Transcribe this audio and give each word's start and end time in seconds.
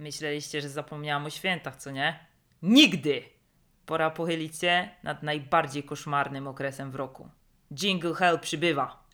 Myśleliście, 0.00 0.60
że 0.60 0.68
zapomniałam 0.68 1.26
o 1.26 1.30
świętach, 1.30 1.76
co 1.76 1.90
nie? 1.90 2.26
Nigdy! 2.62 3.22
Pora 3.86 4.10
pochylić 4.10 4.58
się 4.58 4.88
nad 5.02 5.22
najbardziej 5.22 5.82
koszmarnym 5.82 6.46
okresem 6.46 6.90
w 6.90 6.94
roku. 6.94 7.28
Jingle 7.74 8.14
Hell 8.14 8.38
przybywa. 8.38 9.04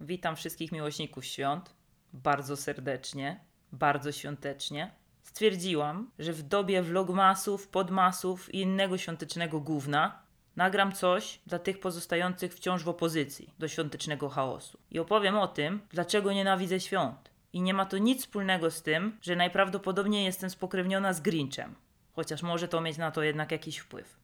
Witam 0.00 0.36
wszystkich 0.36 0.72
miłośników 0.72 1.24
świąt 1.24 1.74
bardzo 2.12 2.56
serdecznie, 2.56 3.40
bardzo 3.72 4.12
świątecznie. 4.12 4.90
Stwierdziłam, 5.22 6.10
że 6.18 6.32
w 6.32 6.42
dobie 6.42 6.82
vlogmasów, 6.82 7.68
podmasów 7.68 8.54
i 8.54 8.60
innego 8.60 8.98
świątecznego 8.98 9.60
gówna 9.60 10.22
nagram 10.56 10.92
coś 10.92 11.40
dla 11.46 11.58
tych 11.58 11.80
pozostających 11.80 12.54
wciąż 12.54 12.84
w 12.84 12.88
opozycji 12.88 13.54
do 13.58 13.68
świątecznego 13.68 14.28
chaosu. 14.28 14.78
I 14.90 14.98
opowiem 14.98 15.36
o 15.36 15.48
tym, 15.48 15.80
dlaczego 15.90 16.32
nienawidzę 16.32 16.80
świąt. 16.80 17.30
I 17.52 17.60
nie 17.60 17.74
ma 17.74 17.86
to 17.86 17.98
nic 17.98 18.20
wspólnego 18.20 18.70
z 18.70 18.82
tym, 18.82 19.18
że 19.22 19.36
najprawdopodobniej 19.36 20.24
jestem 20.24 20.50
spokrewniona 20.50 21.12
z 21.12 21.20
Grinchem. 21.20 21.74
Chociaż 22.12 22.42
może 22.42 22.68
to 22.68 22.80
mieć 22.80 22.98
na 22.98 23.10
to 23.10 23.22
jednak 23.22 23.52
jakiś 23.52 23.78
wpływ. 23.78 24.16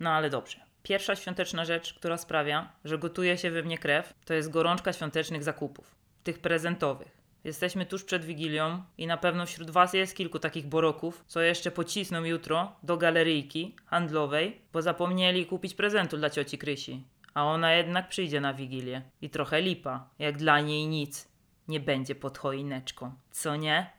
No 0.00 0.10
ale 0.10 0.30
dobrze. 0.30 0.60
Pierwsza 0.82 1.16
świąteczna 1.16 1.64
rzecz, 1.64 1.94
która 1.94 2.18
sprawia, 2.18 2.72
że 2.84 2.98
gotuje 2.98 3.38
się 3.38 3.50
we 3.50 3.62
mnie 3.62 3.78
krew, 3.78 4.14
to 4.24 4.34
jest 4.34 4.50
gorączka 4.50 4.92
świątecznych 4.92 5.44
zakupów. 5.44 5.94
Tych 6.24 6.38
prezentowych. 6.38 7.23
Jesteśmy 7.44 7.86
tuż 7.86 8.04
przed 8.04 8.24
Wigilią 8.24 8.82
i 8.98 9.06
na 9.06 9.16
pewno 9.16 9.46
wśród 9.46 9.70
Was 9.70 9.94
jest 9.94 10.16
kilku 10.16 10.38
takich 10.38 10.66
boroków, 10.66 11.24
co 11.26 11.40
jeszcze 11.40 11.70
pocisną 11.70 12.24
jutro 12.24 12.76
do 12.82 12.96
galeryjki 12.96 13.76
handlowej, 13.86 14.60
bo 14.72 14.82
zapomnieli 14.82 15.46
kupić 15.46 15.74
prezentu 15.74 16.16
dla 16.16 16.30
cioci 16.30 16.58
Krysi. 16.58 17.04
A 17.34 17.44
ona 17.44 17.72
jednak 17.72 18.08
przyjdzie 18.08 18.40
na 18.40 18.54
Wigilię. 18.54 19.02
I 19.20 19.30
trochę 19.30 19.60
lipa, 19.60 20.08
jak 20.18 20.36
dla 20.36 20.60
niej 20.60 20.86
nic 20.86 21.28
nie 21.68 21.80
będzie 21.80 22.14
pod 22.14 22.38
choineczką. 22.38 23.12
Co 23.30 23.56
nie? 23.56 23.90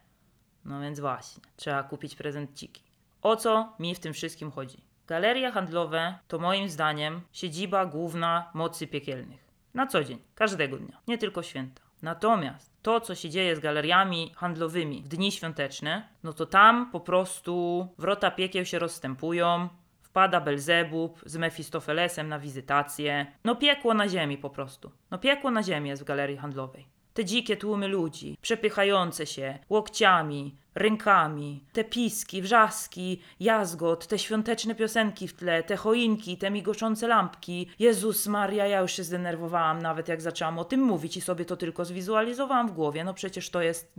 No 0.64 0.80
więc 0.80 1.00
właśnie, 1.00 1.42
trzeba 1.56 1.82
kupić 1.82 2.14
prezenciki. 2.14 2.82
O 3.22 3.36
co 3.36 3.76
mi 3.78 3.94
w 3.94 4.00
tym 4.00 4.12
wszystkim 4.12 4.50
chodzi? 4.50 4.84
Galerie 5.06 5.52
handlowe 5.52 6.18
to 6.28 6.38
moim 6.38 6.68
zdaniem 6.68 7.20
siedziba 7.32 7.86
główna 7.86 8.50
mocy 8.54 8.86
piekielnych. 8.86 9.46
Na 9.74 9.86
co 9.86 10.04
dzień, 10.04 10.18
każdego 10.34 10.76
dnia, 10.76 11.00
nie 11.08 11.18
tylko 11.18 11.42
święta. 11.42 11.82
Natomiast 12.02 12.75
to, 12.86 13.00
co 13.00 13.14
się 13.14 13.30
dzieje 13.30 13.56
z 13.56 13.60
galeriami 13.60 14.32
handlowymi 14.36 15.02
w 15.02 15.08
dni 15.08 15.32
świąteczne, 15.32 16.08
no 16.22 16.32
to 16.32 16.46
tam 16.46 16.90
po 16.90 17.00
prostu 17.00 17.86
wrota 17.98 18.30
piekieł 18.30 18.64
się 18.64 18.78
rozstępują, 18.78 19.68
wpada 20.02 20.40
Belzebub 20.40 21.20
z 21.26 21.36
Mefistofelesem 21.36 22.28
na 22.28 22.38
wizytację. 22.38 23.26
No 23.44 23.56
piekło 23.56 23.94
na 23.94 24.08
ziemi 24.08 24.38
po 24.38 24.50
prostu. 24.50 24.90
No 25.10 25.18
piekło 25.18 25.50
na 25.50 25.62
ziemi 25.62 25.88
jest 25.88 26.02
w 26.02 26.04
galerii 26.04 26.36
handlowej. 26.36 26.86
Te 27.14 27.24
dzikie 27.24 27.56
tłumy 27.56 27.88
ludzi, 27.88 28.38
przepychające 28.40 29.26
się 29.26 29.58
łokciami, 29.70 30.56
rękami, 30.76 31.64
te 31.72 31.84
piski, 31.84 32.42
wrzaski, 32.42 33.22
jazgot, 33.40 34.06
te 34.06 34.18
świąteczne 34.18 34.74
piosenki 34.74 35.28
w 35.28 35.34
tle, 35.34 35.62
te 35.62 35.76
choinki, 35.76 36.38
te 36.38 36.50
migoszące 36.50 37.08
lampki. 37.08 37.70
Jezus 37.78 38.26
Maria, 38.26 38.66
ja 38.66 38.80
już 38.80 38.92
się 38.92 39.04
zdenerwowałam 39.04 39.82
nawet 39.82 40.08
jak 40.08 40.20
zaczęłam 40.20 40.58
o 40.58 40.64
tym 40.64 40.80
mówić 40.80 41.16
i 41.16 41.20
sobie 41.20 41.44
to 41.44 41.56
tylko 41.56 41.84
zwizualizowałam 41.84 42.68
w 42.68 42.72
głowie. 42.72 43.04
No 43.04 43.14
przecież 43.14 43.50
to 43.50 43.62
jest... 43.62 43.92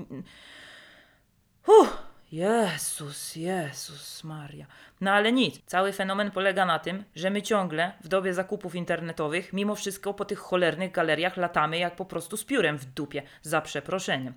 Uff! 1.68 1.98
Jezus, 2.32 3.36
Jezus 3.36 4.24
Maria. 4.24 4.66
No 5.02 5.12
ale 5.12 5.32
nic. 5.32 5.62
Cały 5.66 5.94
fenomen 5.94 6.32
polega 6.32 6.66
na 6.66 6.80
tym, 6.80 7.04
że 7.16 7.30
my 7.30 7.42
ciągle 7.42 7.92
w 8.02 8.08
dobie 8.08 8.34
zakupów 8.34 8.76
internetowych, 8.76 9.54
mimo 9.54 9.76
wszystko 9.76 10.14
po 10.14 10.26
tych 10.26 10.40
cholernych 10.40 10.92
galeriach 10.92 11.38
latamy 11.38 11.78
jak 11.78 11.96
po 11.96 12.06
prostu 12.06 12.38
z 12.38 12.44
piórem 12.44 12.78
w 12.78 12.86
dupie, 12.86 13.24
za 13.42 13.62
przeproszeniem. 13.62 14.34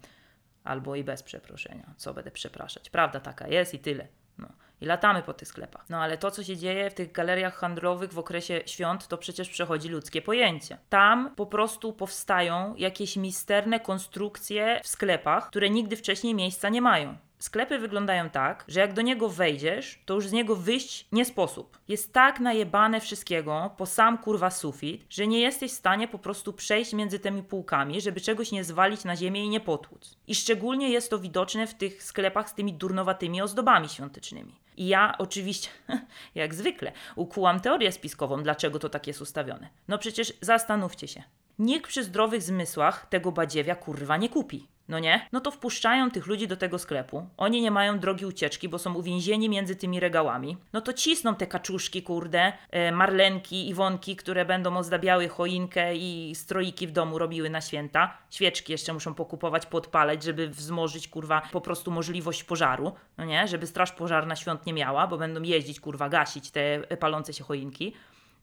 Albo 0.65 0.97
i 0.97 1.05
bez 1.05 1.23
przeproszenia. 1.23 1.95
Co 1.97 2.15
będę 2.15 2.31
przepraszać? 2.31 2.91
Prawda 2.91 3.21
taka 3.21 3.49
jest 3.49 3.75
i 3.75 3.79
tyle. 3.79 4.09
No. 4.39 4.49
I 4.81 4.87
latamy 4.87 5.23
po 5.23 5.35
tych 5.35 5.49
sklepach. 5.49 5.85
No 5.89 5.99
ale 5.99 6.19
to, 6.19 6.31
co 6.31 6.45
się 6.45 6.57
dzieje 6.57 6.91
w 6.91 6.95
tych 6.95 7.13
galeriach 7.13 7.55
handlowych 7.55 8.13
w 8.13 8.19
okresie 8.19 8.61
świąt, 8.67 9.09
to 9.09 9.19
przecież 9.19 9.49
przechodzi 9.49 9.89
ludzkie 9.89 10.23
pojęcie. 10.23 10.79
Tam 10.89 11.35
po 11.37 11.47
prostu 11.47 11.93
powstają 11.93 12.75
jakieś 12.77 13.17
misterne 13.17 13.81
konstrukcje 13.81 14.81
w 14.85 14.89
sklepach, 14.89 15.47
które 15.49 15.71
nigdy 15.71 15.97
wcześniej 15.97 16.35
miejsca 16.35 16.69
nie 16.69 16.83
mają. 16.83 17.17
Sklepy 17.41 17.79
wyglądają 17.79 18.31
tak, 18.31 18.65
że 18.69 18.81
jak 18.81 18.93
do 18.93 19.03
niego 19.03 19.29
wejdziesz, 19.29 20.03
to 20.07 20.15
już 20.15 20.29
z 20.29 20.33
niego 20.33 20.57
wyjść 20.57 21.07
nie 21.13 21.25
sposób. 21.25 21.79
Jest 21.89 22.13
tak 22.13 22.41
najebane 22.41 23.01
wszystkiego 23.01 23.71
po 23.77 23.87
sam 23.87 24.19
kurwa 24.19 24.51
sufit, 24.51 25.07
że 25.11 25.27
nie 25.27 25.41
jesteś 25.41 25.73
w 25.73 25.75
stanie 25.75 26.09
po 26.09 26.19
prostu 26.19 26.53
przejść 26.53 26.93
między 26.93 27.19
tymi 27.19 27.43
półkami, 27.43 28.01
żeby 28.01 28.21
czegoś 28.21 28.53
nie 28.53 28.65
zwalić 28.65 29.05
na 29.05 29.17
ziemię 29.17 29.45
i 29.45 29.49
nie 29.49 29.61
potłuc. 29.61 30.17
I 30.27 30.35
szczególnie 30.35 30.91
jest 30.91 31.11
to 31.11 31.19
widoczne 31.19 31.67
w 31.67 31.75
tych 31.75 32.03
sklepach 32.03 32.51
z 32.51 32.55
tymi 32.55 32.73
durnowatymi 32.75 33.43
ozdobami 33.43 33.89
świątecznymi. 33.89 34.55
I 34.77 34.89
ja 34.89 35.15
oczywiście, 35.19 35.69
jak 36.35 36.55
zwykle, 36.55 36.93
ukułam 37.17 37.61
teorię 37.61 37.93
spiskową, 37.93 38.43
dlaczego 38.43 38.79
to 38.79 38.89
tak 38.89 39.07
jest 39.07 39.21
ustawione. 39.21 39.69
No 39.89 39.99
przecież 39.99 40.33
zastanówcie 40.41 41.09
się. 41.09 41.23
Nikt 41.59 41.89
przy 41.89 42.05
zdrowych 42.05 42.43
zmysłach 42.43 43.07
tego 43.07 43.33
badziewia 43.33 43.75
kurwa 43.75 44.17
nie 44.17 44.29
kupi 44.29 44.69
no 44.91 44.99
nie? 44.99 45.27
No 45.33 45.41
to 45.41 45.51
wpuszczają 45.51 46.11
tych 46.11 46.27
ludzi 46.27 46.49
do 46.49 46.57
tego 46.57 46.79
sklepu. 46.79 47.27
Oni 47.37 47.63
nie 47.63 47.71
mają 47.71 47.99
drogi 47.99 48.27
ucieczki, 48.27 48.69
bo 48.69 48.79
są 48.79 48.95
uwięzieni 48.95 49.49
między 49.49 49.77
tymi 49.77 50.01
regałami. 50.01 50.57
No 50.73 50.81
to 50.81 50.93
cisną 50.93 51.35
te 51.35 51.47
kaczuszki, 51.47 52.03
kurde, 52.03 52.53
e, 52.71 52.93
marlenki, 52.93 53.69
iwonki, 53.69 54.17
które 54.17 54.45
będą 54.45 54.77
ozdabiały 54.77 55.29
choinkę 55.29 55.97
i 55.97 56.35
stroiki 56.35 56.87
w 56.87 56.93
domu 56.93 57.19
robiły 57.19 57.51
na 57.51 57.61
święta. 57.61 58.19
Świeczki 58.31 58.73
jeszcze 58.73 58.93
muszą 58.93 59.15
pokupować, 59.15 59.67
podpalać, 59.67 60.23
żeby 60.23 60.49
wzmożyć, 60.49 61.09
kurwa, 61.09 61.43
po 61.53 61.61
prostu 61.61 61.91
możliwość 61.91 62.45
pożaru, 62.45 62.93
no 63.19 63.25
nie? 63.25 63.49
Żeby 63.49 63.67
straż 63.67 63.93
pożarna 63.93 64.37
świąt 64.37 64.67
nie 64.67 64.73
miała, 64.73 65.07
bo 65.07 65.19
będą 65.19 65.43
jeździć, 65.43 65.81
kurwa, 65.81 66.09
gasić 66.09 66.51
te 66.51 66.81
palące 66.97 67.33
się 67.33 67.45
choinki. 67.45 67.93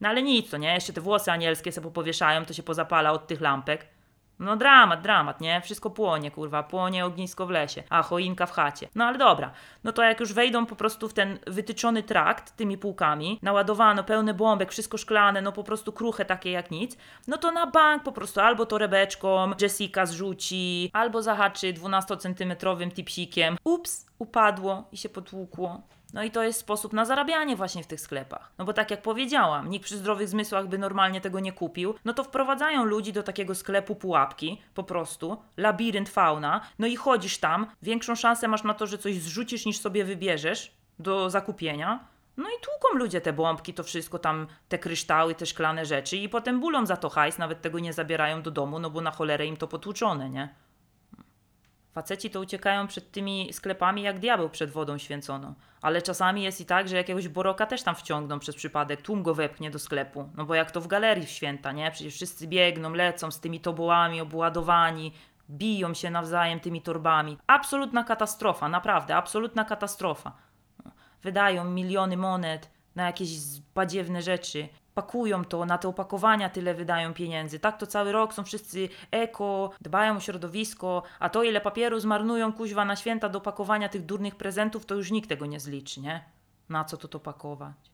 No 0.01 0.09
ale 0.09 0.23
nic, 0.23 0.49
to 0.49 0.57
nie? 0.57 0.73
Jeszcze 0.73 0.93
te 0.93 1.01
włosy 1.01 1.31
anielskie 1.31 1.71
sobie 1.71 1.91
powieszają, 1.91 2.45
to 2.45 2.53
się 2.53 2.63
pozapala 2.63 3.11
od 3.11 3.27
tych 3.27 3.41
lampek. 3.41 3.96
No 4.39 4.57
dramat, 4.57 5.01
dramat, 5.01 5.41
nie? 5.41 5.61
Wszystko 5.61 5.89
płonie, 5.89 6.31
kurwa, 6.31 6.63
płonie 6.63 7.05
ognisko 7.05 7.45
w 7.45 7.49
lesie, 7.49 7.83
a 7.89 8.03
choinka 8.03 8.45
w 8.45 8.51
chacie. 8.51 8.87
No 8.95 9.05
ale 9.05 9.17
dobra, 9.17 9.51
no 9.83 9.91
to 9.91 10.03
jak 10.03 10.19
już 10.19 10.33
wejdą 10.33 10.65
po 10.65 10.75
prostu 10.75 11.09
w 11.09 11.13
ten 11.13 11.39
wytyczony 11.47 12.03
trakt 12.03 12.55
tymi 12.55 12.77
półkami, 12.77 13.39
naładowano 13.41 14.03
pełny 14.03 14.33
bombek, 14.33 14.71
wszystko 14.71 14.97
szklane, 14.97 15.41
no 15.41 15.51
po 15.51 15.63
prostu 15.63 15.91
kruche 15.91 16.25
takie 16.25 16.51
jak 16.51 16.71
nic, 16.71 16.97
no 17.27 17.37
to 17.37 17.51
na 17.51 17.67
bank 17.67 18.03
po 18.03 18.11
prostu 18.11 18.39
albo 18.39 18.65
torebeczką 18.65 19.51
Jessica 19.61 20.05
zrzuci, 20.05 20.89
albo 20.93 21.21
zahaczy 21.21 21.73
12-centymetrowym 21.73 22.91
tipsikiem. 22.91 23.57
Ups, 23.63 24.05
upadło 24.19 24.83
i 24.91 24.97
się 24.97 25.09
potłukło. 25.09 25.81
No 26.13 26.23
i 26.23 26.31
to 26.31 26.43
jest 26.43 26.59
sposób 26.59 26.93
na 26.93 27.05
zarabianie 27.05 27.55
właśnie 27.55 27.83
w 27.83 27.87
tych 27.87 28.01
sklepach. 28.01 28.51
No 28.57 28.65
bo 28.65 28.73
tak 28.73 28.91
jak 28.91 29.01
powiedziałam, 29.01 29.69
nikt 29.69 29.85
przy 29.85 29.97
zdrowych 29.97 30.29
zmysłach 30.29 30.67
by 30.67 30.77
normalnie 30.77 31.21
tego 31.21 31.39
nie 31.39 31.51
kupił, 31.51 31.95
no 32.05 32.13
to 32.13 32.23
wprowadzają 32.23 32.83
ludzi 32.83 33.13
do 33.13 33.23
takiego 33.23 33.55
sklepu 33.55 33.95
pułapki, 33.95 34.61
po 34.73 34.83
prostu, 34.83 35.37
labirynt 35.57 36.09
fauna, 36.09 36.61
no 36.79 36.87
i 36.87 36.95
chodzisz 36.95 37.37
tam, 37.37 37.67
większą 37.81 38.15
szansę 38.15 38.47
masz 38.47 38.63
na 38.63 38.73
to, 38.73 38.87
że 38.87 38.97
coś 38.97 39.15
zrzucisz 39.15 39.65
niż 39.65 39.79
sobie 39.79 40.05
wybierzesz 40.05 40.71
do 40.99 41.29
zakupienia, 41.29 41.99
no 42.37 42.49
i 42.49 42.61
tłuką 42.61 42.97
ludzie 42.99 43.21
te 43.21 43.33
bombki, 43.33 43.73
to 43.73 43.83
wszystko 43.83 44.19
tam, 44.19 44.47
te 44.69 44.79
kryształy, 44.79 45.35
te 45.35 45.45
szklane 45.45 45.85
rzeczy 45.85 46.17
i 46.17 46.29
potem 46.29 46.59
bulą 46.59 46.85
za 46.85 46.97
to 46.97 47.09
hajs, 47.09 47.37
nawet 47.37 47.61
tego 47.61 47.79
nie 47.79 47.93
zabierają 47.93 48.41
do 48.41 48.51
domu, 48.51 48.79
no 48.79 48.89
bo 48.89 49.01
na 49.01 49.11
cholerę 49.11 49.45
im 49.45 49.57
to 49.57 49.67
potłuczone, 49.67 50.29
nie? 50.29 50.55
Faceci 51.97 52.29
to 52.29 52.39
uciekają 52.39 52.87
przed 52.87 53.11
tymi 53.11 53.53
sklepami 53.53 54.01
jak 54.01 54.19
diabeł 54.19 54.49
przed 54.49 54.69
wodą 54.69 54.97
święconą. 54.97 55.53
Ale 55.81 56.01
czasami 56.01 56.43
jest 56.43 56.61
i 56.61 56.65
tak, 56.65 56.87
że 56.87 56.95
jakiegoś 56.95 57.27
boroka 57.27 57.65
też 57.65 57.83
tam 57.83 57.95
wciągną 57.95 58.39
przez 58.39 58.55
przypadek, 58.55 59.01
tłum 59.01 59.23
go 59.23 59.35
wepchnie 59.35 59.71
do 59.71 59.79
sklepu. 59.79 60.29
No 60.35 60.45
bo 60.45 60.55
jak 60.55 60.71
to 60.71 60.81
w 60.81 60.87
galerii 60.87 61.25
w 61.25 61.29
święta, 61.29 61.71
nie? 61.71 61.91
Przecież 61.91 62.13
wszyscy 62.13 62.47
biegną, 62.47 62.93
lecą 62.93 63.31
z 63.31 63.39
tymi 63.39 63.59
tobołami 63.59 64.21
obładowani, 64.21 65.13
biją 65.49 65.93
się 65.93 66.09
nawzajem 66.09 66.59
tymi 66.59 66.81
torbami. 66.81 67.37
Absolutna 67.47 68.03
katastrofa, 68.03 68.69
naprawdę, 68.69 69.15
absolutna 69.15 69.65
katastrofa. 69.65 70.31
Wydają 71.23 71.65
miliony 71.65 72.17
monet 72.17 72.69
na 72.95 73.05
jakieś 73.05 73.29
badziewne 73.75 74.21
rzeczy 74.21 74.69
pakują 74.97 75.45
to, 75.45 75.65
na 75.65 75.77
te 75.77 75.87
opakowania 75.87 76.49
tyle 76.49 76.73
wydają 76.73 77.13
pieniędzy. 77.13 77.59
Tak 77.59 77.77
to 77.77 77.87
cały 77.87 78.11
rok 78.11 78.33
są 78.33 78.43
wszyscy 78.43 78.89
eko, 79.11 79.71
dbają 79.81 80.17
o 80.17 80.19
środowisko, 80.19 81.03
a 81.19 81.29
to 81.29 81.43
ile 81.43 81.61
papieru 81.61 81.99
zmarnują 81.99 82.53
kuźwa 82.53 82.85
na 82.85 82.95
święta 82.95 83.29
do 83.29 83.41
pakowania 83.41 83.89
tych 83.89 84.05
durnych 84.05 84.35
prezentów, 84.35 84.85
to 84.85 84.95
już 84.95 85.11
nikt 85.11 85.29
tego 85.29 85.45
nie 85.45 85.59
zliczy, 85.59 86.01
nie? 86.01 86.23
Na 86.69 86.85
co 86.85 86.97
to 86.97 87.07
to 87.07 87.19
pakować? 87.19 87.91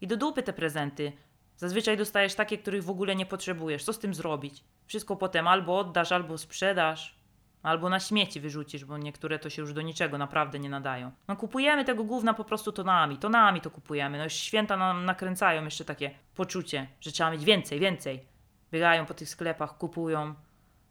I 0.00 0.06
do 0.06 0.16
dupy 0.16 0.42
te 0.42 0.52
prezenty. 0.52 1.12
Zazwyczaj 1.56 1.96
dostajesz 1.96 2.34
takie, 2.34 2.58
których 2.58 2.84
w 2.84 2.90
ogóle 2.90 3.16
nie 3.16 3.26
potrzebujesz. 3.26 3.84
Co 3.84 3.92
z 3.92 3.98
tym 3.98 4.14
zrobić? 4.14 4.64
Wszystko 4.86 5.16
potem 5.16 5.48
albo 5.48 5.78
oddasz, 5.78 6.12
albo 6.12 6.38
sprzedasz. 6.38 7.18
Albo 7.64 7.88
na 7.88 8.00
śmieci 8.00 8.40
wyrzucisz, 8.40 8.84
bo 8.84 8.98
niektóre 8.98 9.38
to 9.38 9.50
się 9.50 9.62
już 9.62 9.72
do 9.72 9.82
niczego 9.82 10.18
naprawdę 10.18 10.58
nie 10.58 10.68
nadają. 10.68 11.10
No 11.28 11.36
kupujemy 11.36 11.84
tego 11.84 12.04
gówna 12.04 12.34
po 12.34 12.44
prostu 12.44 12.72
tonami, 12.72 13.18
tonami 13.18 13.60
to 13.60 13.70
kupujemy. 13.70 14.18
No 14.18 14.24
już 14.24 14.32
święta 14.32 14.76
nam 14.76 15.04
nakręcają 15.04 15.64
jeszcze 15.64 15.84
takie 15.84 16.10
poczucie, 16.34 16.86
że 17.00 17.12
trzeba 17.12 17.30
mieć 17.30 17.44
więcej, 17.44 17.80
więcej. 17.80 18.24
Biegają 18.72 19.06
po 19.06 19.14
tych 19.14 19.28
sklepach, 19.28 19.78
kupują 19.78 20.34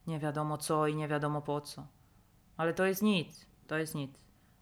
nie 0.07 0.19
wiadomo 0.19 0.57
co 0.57 0.87
i 0.87 0.95
nie 0.95 1.07
wiadomo 1.07 1.41
po 1.41 1.61
co. 1.61 1.87
Ale 2.57 2.73
to 2.73 2.85
jest 2.85 3.01
nic, 3.01 3.45
to 3.67 3.77
jest 3.77 3.95
nic. 3.95 4.11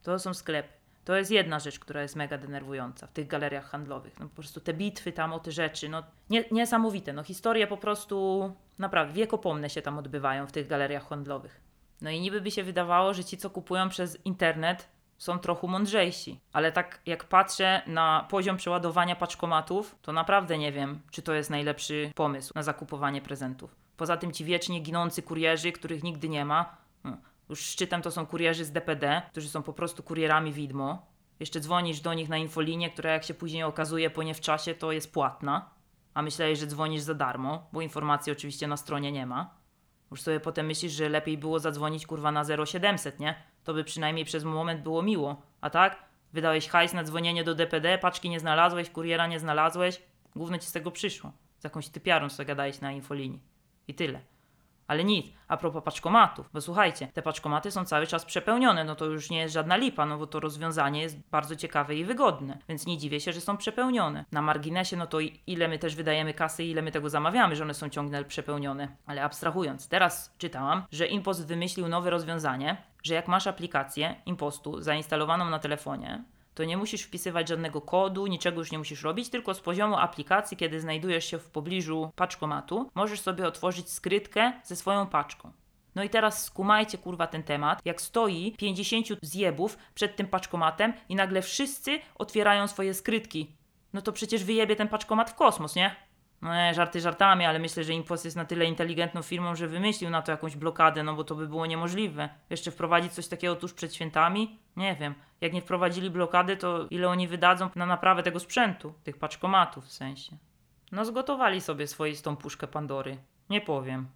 To 0.04 0.20
są 0.20 0.34
sklepy. 0.34 0.70
To 1.06 1.16
jest 1.16 1.32
jedna 1.32 1.60
rzecz, 1.60 1.80
która 1.80 2.02
jest 2.02 2.16
mega 2.16 2.38
denerwująca 2.38 3.08
w 3.08 3.12
tych 3.12 3.28
galeriach 3.28 3.70
handlowych. 3.70 4.20
No 4.20 4.28
po 4.28 4.36
prostu 4.36 4.60
te 4.60 4.74
bitwy 4.74 5.12
tam 5.12 5.34
o 5.34 5.40
te 5.40 5.52
rzeczy, 5.52 5.90
no 5.90 6.04
nie, 6.30 6.46
niesamowite. 6.52 7.14
No 7.14 7.24
historie 7.24 7.68
po 7.68 7.78
prostu 7.78 8.52
naprawdę 8.80 9.14
wiekopomne 9.14 9.70
się 9.70 9.82
tam 9.82 9.98
odbywają 9.98 10.48
w 10.48 10.52
tych 10.52 10.68
galeriach 10.68 11.08
handlowych. 11.08 11.71
No 12.02 12.10
i 12.10 12.20
niby 12.20 12.42
by 12.42 12.52
się 12.52 12.64
wydawało, 12.64 13.14
że 13.14 13.24
ci, 13.24 13.38
co 13.38 13.50
kupują 13.50 13.90
przez 13.90 14.26
internet, 14.26 14.90
są 15.18 15.40
trochę 15.40 15.68
mądrzejsi. 15.68 16.40
Ale 16.54 16.72
tak 16.72 17.02
jak 17.06 17.24
patrzę 17.24 17.82
na 17.88 18.28
poziom 18.30 18.58
przeładowania 18.58 19.16
paczkomatów, 19.16 19.96
to 20.02 20.14
naprawdę 20.14 20.58
nie 20.58 20.72
wiem, 20.72 21.02
czy 21.12 21.22
to 21.22 21.34
jest 21.34 21.50
najlepszy 21.50 22.12
pomysł 22.16 22.52
na 22.56 22.64
zakupowanie 22.64 23.22
prezentów. 23.22 23.76
Poza 23.98 24.18
tym 24.18 24.32
ci 24.32 24.46
wiecznie 24.46 24.80
ginący 24.80 25.22
kurierzy, 25.22 25.72
których 25.72 26.04
nigdy 26.04 26.30
nie 26.30 26.46
ma. 26.46 26.78
No, 27.04 27.18
już 27.50 27.60
szczytem 27.60 28.02
to 28.02 28.12
są 28.12 28.26
kurierzy 28.26 28.66
z 28.66 28.72
DPD, 28.72 29.22
którzy 29.32 29.50
są 29.50 29.64
po 29.64 29.74
prostu 29.74 30.04
kurierami 30.04 30.54
widmo. 30.54 31.06
Jeszcze 31.40 31.60
dzwonisz 31.60 32.00
do 32.00 32.14
nich 32.14 32.30
na 32.30 32.38
infolinię, 32.38 32.90
która 32.90 33.12
jak 33.12 33.24
się 33.24 33.34
później 33.34 33.64
okazuje 33.64 34.10
po 34.10 34.24
nie 34.24 34.34
w 34.34 34.42
czasie, 34.42 34.76
to 34.76 34.92
jest 34.92 35.14
płatna. 35.14 35.70
A 36.14 36.22
myślałeś, 36.22 36.60
że 36.60 36.68
dzwonisz 36.68 37.02
za 37.02 37.14
darmo, 37.14 37.68
bo 37.74 37.82
informacji 37.82 38.32
oczywiście 38.32 38.68
na 38.68 38.78
stronie 38.78 39.12
nie 39.12 39.26
ma. 39.26 39.61
Już 40.12 40.22
sobie 40.22 40.40
potem 40.40 40.66
myślisz, 40.66 40.92
że 40.92 41.10
lepiej 41.10 41.38
było 41.38 41.60
zadzwonić 41.60 42.08
kurwa 42.08 42.32
na 42.32 42.44
0700, 42.66 43.20
nie? 43.20 43.36
To 43.64 43.74
by 43.74 43.84
przynajmniej 43.84 44.26
przez 44.26 44.44
moment 44.44 44.82
było 44.82 45.02
miło. 45.02 45.42
A 45.62 45.70
tak? 45.70 46.06
Wydałeś 46.34 46.68
hajs 46.68 46.94
na 46.94 47.04
dzwonienie 47.04 47.44
do 47.44 47.56
DPD, 47.56 47.98
paczki 47.98 48.30
nie 48.30 48.40
znalazłeś, 48.40 48.90
kuriera 48.90 49.28
nie 49.28 49.40
znalazłeś. 49.40 50.02
Głównie 50.36 50.60
ci 50.60 50.68
z 50.68 50.72
tego 50.72 50.92
przyszło. 50.92 51.32
Z 51.60 51.64
jakąś 51.64 51.90
typiarą 51.90 52.30
sobie 52.30 52.48
gadałeś 52.48 52.82
na 52.82 52.92
infolinii. 52.92 53.42
I 53.88 53.94
tyle. 53.94 54.22
Ale 54.92 55.04
nic, 55.04 55.26
a 55.48 55.58
propos 55.58 55.84
paczkomatów, 55.84 56.50
bo 56.54 56.62
słuchajcie, 56.62 57.08
te 57.14 57.22
paczkomaty 57.22 57.72
są 57.72 57.86
cały 57.86 58.08
czas 58.08 58.26
przepełnione, 58.26 58.84
no 58.84 58.96
to 58.96 59.06
już 59.06 59.30
nie 59.30 59.40
jest 59.40 59.54
żadna 59.54 59.76
lipa, 59.76 60.06
no 60.06 60.18
bo 60.18 60.28
to 60.28 60.40
rozwiązanie 60.40 61.02
jest 61.02 61.20
bardzo 61.30 61.56
ciekawe 61.56 61.96
i 61.96 62.06
wygodne, 62.06 62.58
więc 62.70 62.86
nie 62.86 62.98
dziwię 62.98 63.20
się, 63.20 63.34
że 63.34 63.42
są 63.42 63.58
przepełnione. 63.58 64.26
Na 64.32 64.42
marginesie, 64.42 64.98
no 64.98 65.08
to 65.08 65.18
ile 65.48 65.68
my 65.68 65.80
też 65.80 65.96
wydajemy 65.96 66.34
kasy, 66.34 66.64
ile 66.64 66.82
my 66.82 66.92
tego 66.92 67.10
zamawiamy, 67.10 67.56
że 67.56 67.64
one 67.64 67.74
są 67.74 67.90
ciągle 67.90 68.26
przepełnione. 68.26 68.88
Ale 69.06 69.24
abstrahując, 69.24 69.88
teraz 69.88 70.36
czytałam, 70.38 70.84
że 70.92 71.08
Impost 71.08 71.48
wymyślił 71.48 71.88
nowe 71.88 72.10
rozwiązanie, 72.10 72.78
że 73.04 73.14
jak 73.14 73.28
masz 73.28 73.48
aplikację 73.48 74.16
Impostu 74.26 74.82
zainstalowaną 74.82 75.50
na 75.50 75.60
telefonie, 75.60 76.24
to 76.54 76.64
nie 76.64 76.78
musisz 76.78 77.02
wpisywać 77.02 77.50
żadnego 77.50 77.82
kodu, 77.82 78.28
niczego 78.28 78.60
już 78.60 78.72
nie 78.72 78.78
musisz 78.78 79.04
robić, 79.04 79.30
tylko 79.30 79.54
z 79.54 79.60
poziomu 79.60 79.96
aplikacji, 79.96 80.58
kiedy 80.58 80.82
znajdujesz 80.82 81.26
się 81.26 81.40
w 81.40 81.50
pobliżu 81.50 82.12
paczkomatu, 82.16 82.90
możesz 82.96 83.22
sobie 83.22 83.48
otworzyć 83.48 83.90
skrytkę 83.90 84.54
ze 84.64 84.76
swoją 84.76 85.08
paczką. 85.08 85.52
No 85.96 86.04
i 86.04 86.10
teraz 86.10 86.44
skumajcie 86.44 86.98
kurwa 86.98 87.28
ten 87.28 87.44
temat, 87.44 87.82
jak 87.86 88.02
stoi 88.02 88.56
50 88.58 89.08
zjebów 89.22 89.78
przed 89.94 90.16
tym 90.16 90.28
paczkomatem 90.28 90.94
i 91.10 91.16
nagle 91.16 91.42
wszyscy 91.42 92.00
otwierają 92.16 92.68
swoje 92.68 92.94
skrytki. 92.94 93.56
No 93.94 94.02
to 94.02 94.12
przecież 94.12 94.44
wyjebie 94.44 94.76
ten 94.76 94.88
paczkomat 94.88 95.30
w 95.30 95.36
kosmos, 95.36 95.76
nie? 95.76 95.96
No 96.42 96.56
nie, 96.56 96.74
żarty 96.74 97.02
żartami, 97.02 97.46
ale 97.46 97.60
myślę, 97.60 97.84
że 97.84 97.94
Impost 97.94 98.26
jest 98.26 98.38
na 98.38 98.46
tyle 98.46 98.66
inteligentną 98.66 99.22
firmą, 99.22 99.56
że 99.56 99.68
wymyślił 99.68 100.10
na 100.10 100.22
to 100.22 100.32
jakąś 100.32 100.56
blokadę, 100.56 101.04
no 101.04 101.16
bo 101.16 101.24
to 101.24 101.36
by 101.36 101.48
było 101.48 101.66
niemożliwe. 101.66 102.30
Jeszcze 102.50 102.72
wprowadzić 102.72 103.14
coś 103.14 103.28
takiego 103.28 103.56
tuż 103.56 103.74
przed 103.74 103.96
świętami? 103.96 104.60
Nie 104.76 104.96
wiem. 104.96 105.16
Jak 105.42 105.54
nie 105.54 105.62
wprowadzili 105.62 106.10
blokady, 106.10 106.58
to 106.58 106.88
ile 106.90 107.10
oni 107.10 107.28
wydadzą 107.28 107.70
na 107.76 107.86
naprawę 107.86 108.24
tego 108.24 108.40
sprzętu, 108.40 108.94
tych 109.04 109.18
paczkomatów 109.18 109.86
w 109.86 109.92
sensie. 109.92 110.38
No 110.92 111.06
zgotowali 111.06 111.62
sobie 111.62 111.88
swoistą 111.88 112.36
puszkę 112.36 112.68
Pandory. 112.68 113.18
Nie 113.50 113.62
powiem. 113.62 114.08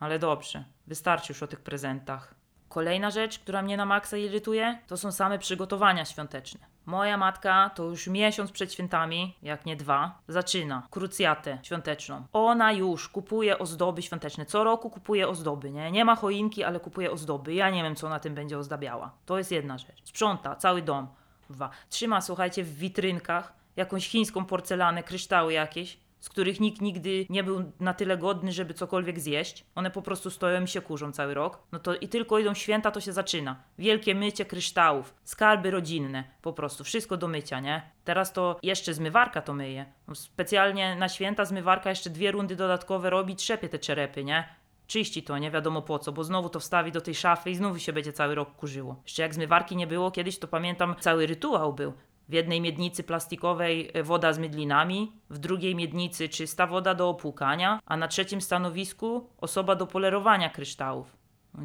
Ale 0.00 0.18
dobrze, 0.18 0.64
wystarczy 0.86 1.32
już 1.32 1.42
o 1.42 1.46
tych 1.46 1.60
prezentach. 1.60 2.34
Kolejna 2.68 3.10
rzecz, 3.10 3.38
która 3.38 3.62
mnie 3.62 3.76
na 3.76 3.86
maksa 3.86 4.16
irytuje, 4.16 4.78
to 4.86 4.96
są 4.96 5.12
same 5.12 5.38
przygotowania 5.38 6.04
świąteczne. 6.04 6.75
Moja 6.86 7.16
matka 7.16 7.70
to 7.74 7.84
już 7.84 8.06
miesiąc 8.06 8.52
przed 8.52 8.72
świętami, 8.72 9.36
jak 9.42 9.66
nie 9.66 9.76
dwa, 9.76 10.18
zaczyna 10.28 10.82
krucjatę 10.90 11.58
świąteczną. 11.62 12.26
Ona 12.32 12.72
już 12.72 13.08
kupuje 13.08 13.58
ozdoby 13.58 14.02
świąteczne. 14.02 14.46
Co 14.46 14.64
roku 14.64 14.90
kupuje 14.90 15.28
ozdoby, 15.28 15.70
nie? 15.70 15.90
Nie 15.90 16.04
ma 16.04 16.16
choinki, 16.16 16.64
ale 16.64 16.80
kupuje 16.80 17.10
ozdoby. 17.10 17.54
Ja 17.54 17.70
nie 17.70 17.82
wiem, 17.82 17.96
co 17.96 18.08
na 18.08 18.20
tym 18.20 18.34
będzie 18.34 18.58
ozdabiała. 18.58 19.10
To 19.26 19.38
jest 19.38 19.52
jedna 19.52 19.78
rzecz. 19.78 20.00
Sprząta 20.04 20.56
cały 20.56 20.82
dom. 20.82 21.06
Dwa. 21.50 21.70
Trzyma, 21.88 22.20
słuchajcie, 22.20 22.64
w 22.64 22.76
witrynkach 22.76 23.52
jakąś 23.76 24.08
chińską 24.08 24.44
porcelanę, 24.44 25.02
kryształy 25.02 25.52
jakieś 25.52 25.98
z 26.26 26.28
których 26.28 26.60
nikt 26.60 26.80
nigdy 26.80 27.26
nie 27.28 27.44
był 27.44 27.72
na 27.80 27.94
tyle 27.94 28.18
godny, 28.18 28.52
żeby 28.52 28.74
cokolwiek 28.74 29.20
zjeść. 29.20 29.64
One 29.74 29.90
po 29.90 30.02
prostu 30.02 30.30
stoją 30.30 30.64
i 30.64 30.68
się 30.68 30.80
kurzą 30.80 31.12
cały 31.12 31.34
rok. 31.34 31.58
No 31.72 31.78
to 31.78 31.94
i 31.94 32.08
tylko 32.08 32.38
idą 32.38 32.54
święta, 32.54 32.90
to 32.90 33.00
się 33.00 33.12
zaczyna. 33.12 33.62
Wielkie 33.78 34.14
mycie 34.14 34.44
kryształów, 34.44 35.14
skarby 35.24 35.70
rodzinne, 35.70 36.24
po 36.42 36.52
prostu 36.52 36.84
wszystko 36.84 37.16
do 37.16 37.28
mycia, 37.28 37.60
nie? 37.60 37.90
Teraz 38.04 38.32
to 38.32 38.58
jeszcze 38.62 38.94
zmywarka 38.94 39.42
to 39.42 39.54
myje. 39.54 39.86
Specjalnie 40.14 40.96
na 40.96 41.08
święta 41.08 41.44
zmywarka 41.44 41.90
jeszcze 41.90 42.10
dwie 42.10 42.32
rundy 42.32 42.56
dodatkowe 42.56 43.10
robi, 43.10 43.36
trzepie 43.36 43.68
te 43.68 43.78
czerepy, 43.78 44.24
nie? 44.24 44.48
czyści 44.86 45.22
to, 45.22 45.38
nie 45.38 45.50
wiadomo 45.50 45.82
po 45.82 45.98
co, 45.98 46.12
bo 46.12 46.24
znowu 46.24 46.48
to 46.48 46.60
wstawi 46.60 46.92
do 46.92 47.00
tej 47.00 47.14
szafy 47.14 47.50
i 47.50 47.54
znowu 47.54 47.78
się 47.78 47.92
będzie 47.92 48.12
cały 48.12 48.34
rok 48.34 48.56
kurzyło. 48.56 49.00
Jeszcze 49.04 49.22
jak 49.22 49.34
zmywarki 49.34 49.76
nie 49.76 49.86
było 49.86 50.10
kiedyś, 50.10 50.38
to 50.38 50.48
pamiętam, 50.48 50.94
cały 51.00 51.26
rytuał 51.26 51.72
był. 51.72 51.92
W 52.28 52.32
jednej 52.32 52.60
miednicy 52.60 53.02
plastikowej 53.02 53.90
e, 53.94 54.02
woda 54.02 54.32
z 54.32 54.38
mydlinami, 54.38 55.12
w 55.30 55.38
drugiej 55.38 55.74
miednicy 55.74 56.28
czysta 56.28 56.66
woda 56.66 56.94
do 56.94 57.08
opłukania, 57.08 57.80
a 57.86 57.96
na 57.96 58.08
trzecim 58.08 58.40
stanowisku 58.40 59.30
osoba 59.38 59.74
do 59.74 59.86
polerowania 59.86 60.50
kryształów. 60.50 61.16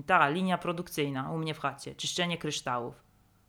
Ta 0.05 0.29
linia 0.29 0.57
produkcyjna 0.57 1.31
u 1.31 1.37
mnie 1.37 1.53
w 1.53 1.59
chacie, 1.59 1.95
czyszczenie 1.95 2.37
kryształów. 2.37 3.03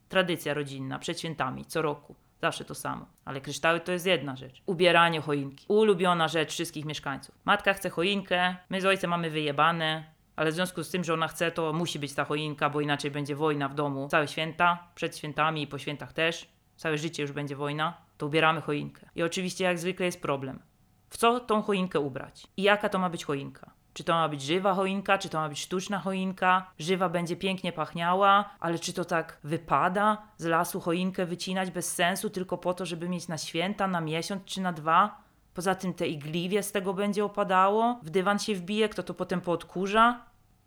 Tradycja 0.08 0.54
rodzinna, 0.54 0.98
przed 0.98 1.18
świętami, 1.18 1.64
co 1.64 1.82
roku. 1.82 2.14
Zawsze 2.40 2.64
to 2.64 2.74
samo. 2.74 3.06
Ale 3.24 3.40
kryształy 3.40 3.80
to 3.80 3.92
jest 3.92 4.06
jedna 4.06 4.36
rzecz. 4.36 4.62
Ubieranie 4.66 5.20
choinki. 5.20 5.66
Ulubiona 5.68 6.28
rzecz 6.28 6.52
wszystkich 6.52 6.84
mieszkańców. 6.84 7.34
Matka 7.44 7.74
chce 7.74 7.90
choinkę, 7.90 8.56
my 8.70 8.80
z 8.80 8.86
ojcem 8.86 9.10
mamy 9.10 9.30
wyjebane, 9.30 10.04
ale 10.36 10.50
w 10.50 10.54
związku 10.54 10.84
z 10.84 10.90
tym, 10.90 11.04
że 11.04 11.14
ona 11.14 11.28
chce, 11.28 11.50
to 11.50 11.72
musi 11.72 11.98
być 11.98 12.14
ta 12.14 12.24
choinka, 12.24 12.70
bo 12.70 12.80
inaczej 12.80 13.10
będzie 13.10 13.36
wojna 13.36 13.68
w 13.68 13.74
domu. 13.74 14.08
Całe 14.08 14.28
święta, 14.28 14.88
przed 14.94 15.16
świętami 15.16 15.62
i 15.62 15.66
po 15.66 15.78
świętach 15.78 16.12
też 16.12 16.48
całe 16.82 16.98
życie 16.98 17.22
już 17.22 17.32
będzie 17.32 17.56
wojna, 17.56 17.94
to 18.18 18.26
ubieramy 18.26 18.60
choinkę. 18.60 19.08
I 19.14 19.22
oczywiście 19.22 19.64
jak 19.64 19.78
zwykle 19.78 20.06
jest 20.06 20.22
problem. 20.22 20.62
W 21.10 21.16
co 21.16 21.40
tą 21.40 21.62
choinkę 21.62 22.00
ubrać? 22.00 22.46
I 22.56 22.62
jaka 22.62 22.88
to 22.88 22.98
ma 22.98 23.10
być 23.10 23.24
choinka? 23.24 23.70
Czy 23.92 24.04
to 24.04 24.12
ma 24.12 24.28
być 24.28 24.42
żywa 24.42 24.74
choinka, 24.74 25.18
czy 25.18 25.28
to 25.28 25.38
ma 25.38 25.48
być 25.48 25.60
sztuczna 25.60 25.98
choinka? 25.98 26.70
Żywa 26.78 27.08
będzie 27.08 27.36
pięknie 27.36 27.72
pachniała, 27.72 28.50
ale 28.60 28.78
czy 28.78 28.92
to 28.92 29.04
tak 29.04 29.38
wypada 29.44 30.22
z 30.36 30.44
lasu 30.44 30.80
choinkę 30.80 31.26
wycinać 31.26 31.70
bez 31.70 31.94
sensu 31.94 32.30
tylko 32.30 32.58
po 32.58 32.74
to, 32.74 32.86
żeby 32.86 33.08
mieć 33.08 33.28
na 33.28 33.38
święta, 33.38 33.88
na 33.88 34.00
miesiąc 34.00 34.44
czy 34.44 34.60
na 34.60 34.72
dwa? 34.72 35.22
Poza 35.54 35.74
tym 35.74 35.94
te 35.94 36.08
igliwie 36.08 36.62
z 36.62 36.72
tego 36.72 36.94
będzie 36.94 37.24
opadało, 37.24 38.00
w 38.02 38.10
dywan 38.10 38.38
się 38.38 38.54
wbije, 38.54 38.88
kto 38.88 39.02
to 39.02 39.14
potem 39.14 39.40
poodkurza? 39.40 40.20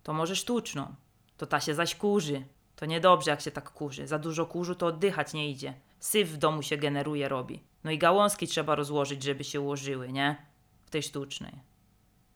To 0.04 0.14
może 0.14 0.36
sztuczną. 0.36 0.96
To 1.38 1.46
ta 1.46 1.60
się 1.60 1.74
zaś 1.76 1.96
kurzy. 1.96 2.46
To 2.76 2.86
niedobrze, 2.86 3.32
jak 3.32 3.42
się 3.42 3.52
tak 3.52 3.70
kurzy. 3.70 4.08
Za 4.08 4.20
dużo 4.20 4.46
kurzu 4.46 4.76
to 4.76 4.88
oddychać 4.88 5.34
nie 5.34 5.50
idzie. 5.50 5.74
Syf 6.06 6.30
w 6.30 6.38
domu 6.38 6.62
się 6.62 6.78
generuje, 6.78 7.30
robi. 7.30 7.64
No 7.84 7.92
i 7.92 7.98
gałązki 7.98 8.48
trzeba 8.48 8.76
rozłożyć, 8.76 9.24
żeby 9.24 9.44
się 9.44 9.62
ułożyły, 9.62 10.12
nie? 10.12 10.46
W 10.86 10.90
tej 10.90 11.04
sztucznej. 11.04 11.60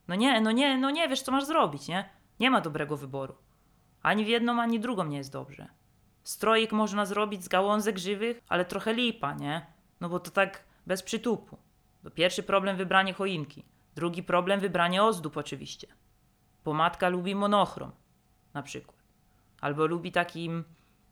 No 0.07 0.15
nie, 0.15 0.41
no 0.41 0.51
nie, 0.51 0.77
no 0.77 0.89
nie 0.89 1.07
wiesz, 1.07 1.21
co 1.21 1.31
masz 1.31 1.45
zrobić, 1.45 1.87
nie? 1.87 2.09
Nie 2.39 2.51
ma 2.51 2.61
dobrego 2.61 2.97
wyboru. 2.97 3.35
Ani 4.01 4.25
w 4.25 4.27
jedną, 4.27 4.61
ani 4.61 4.79
drugą 4.79 5.05
nie 5.05 5.17
jest 5.17 5.31
dobrze. 5.31 5.67
Stroik 6.23 6.71
można 6.71 7.05
zrobić 7.05 7.43
z 7.43 7.47
gałązek 7.47 7.97
żywych, 7.97 8.41
ale 8.47 8.65
trochę 8.65 8.93
lipa, 8.93 9.33
nie? 9.33 9.65
No 10.01 10.09
bo 10.09 10.19
to 10.19 10.31
tak 10.31 10.63
bez 10.87 11.03
przytupu. 11.03 11.57
To 12.03 12.11
pierwszy 12.11 12.43
problem 12.43 12.77
wybranie 12.77 13.13
choinki. 13.13 13.65
Drugi 13.95 14.23
problem 14.23 14.59
wybranie 14.59 15.03
ozdób 15.03 15.37
oczywiście. 15.37 15.87
Bo 16.65 16.73
matka 16.73 17.09
lubi 17.09 17.35
monochrom, 17.35 17.91
na 18.53 18.63
przykład. 18.63 19.03
Albo 19.61 19.85
lubi 19.85 20.11
takim 20.11 20.63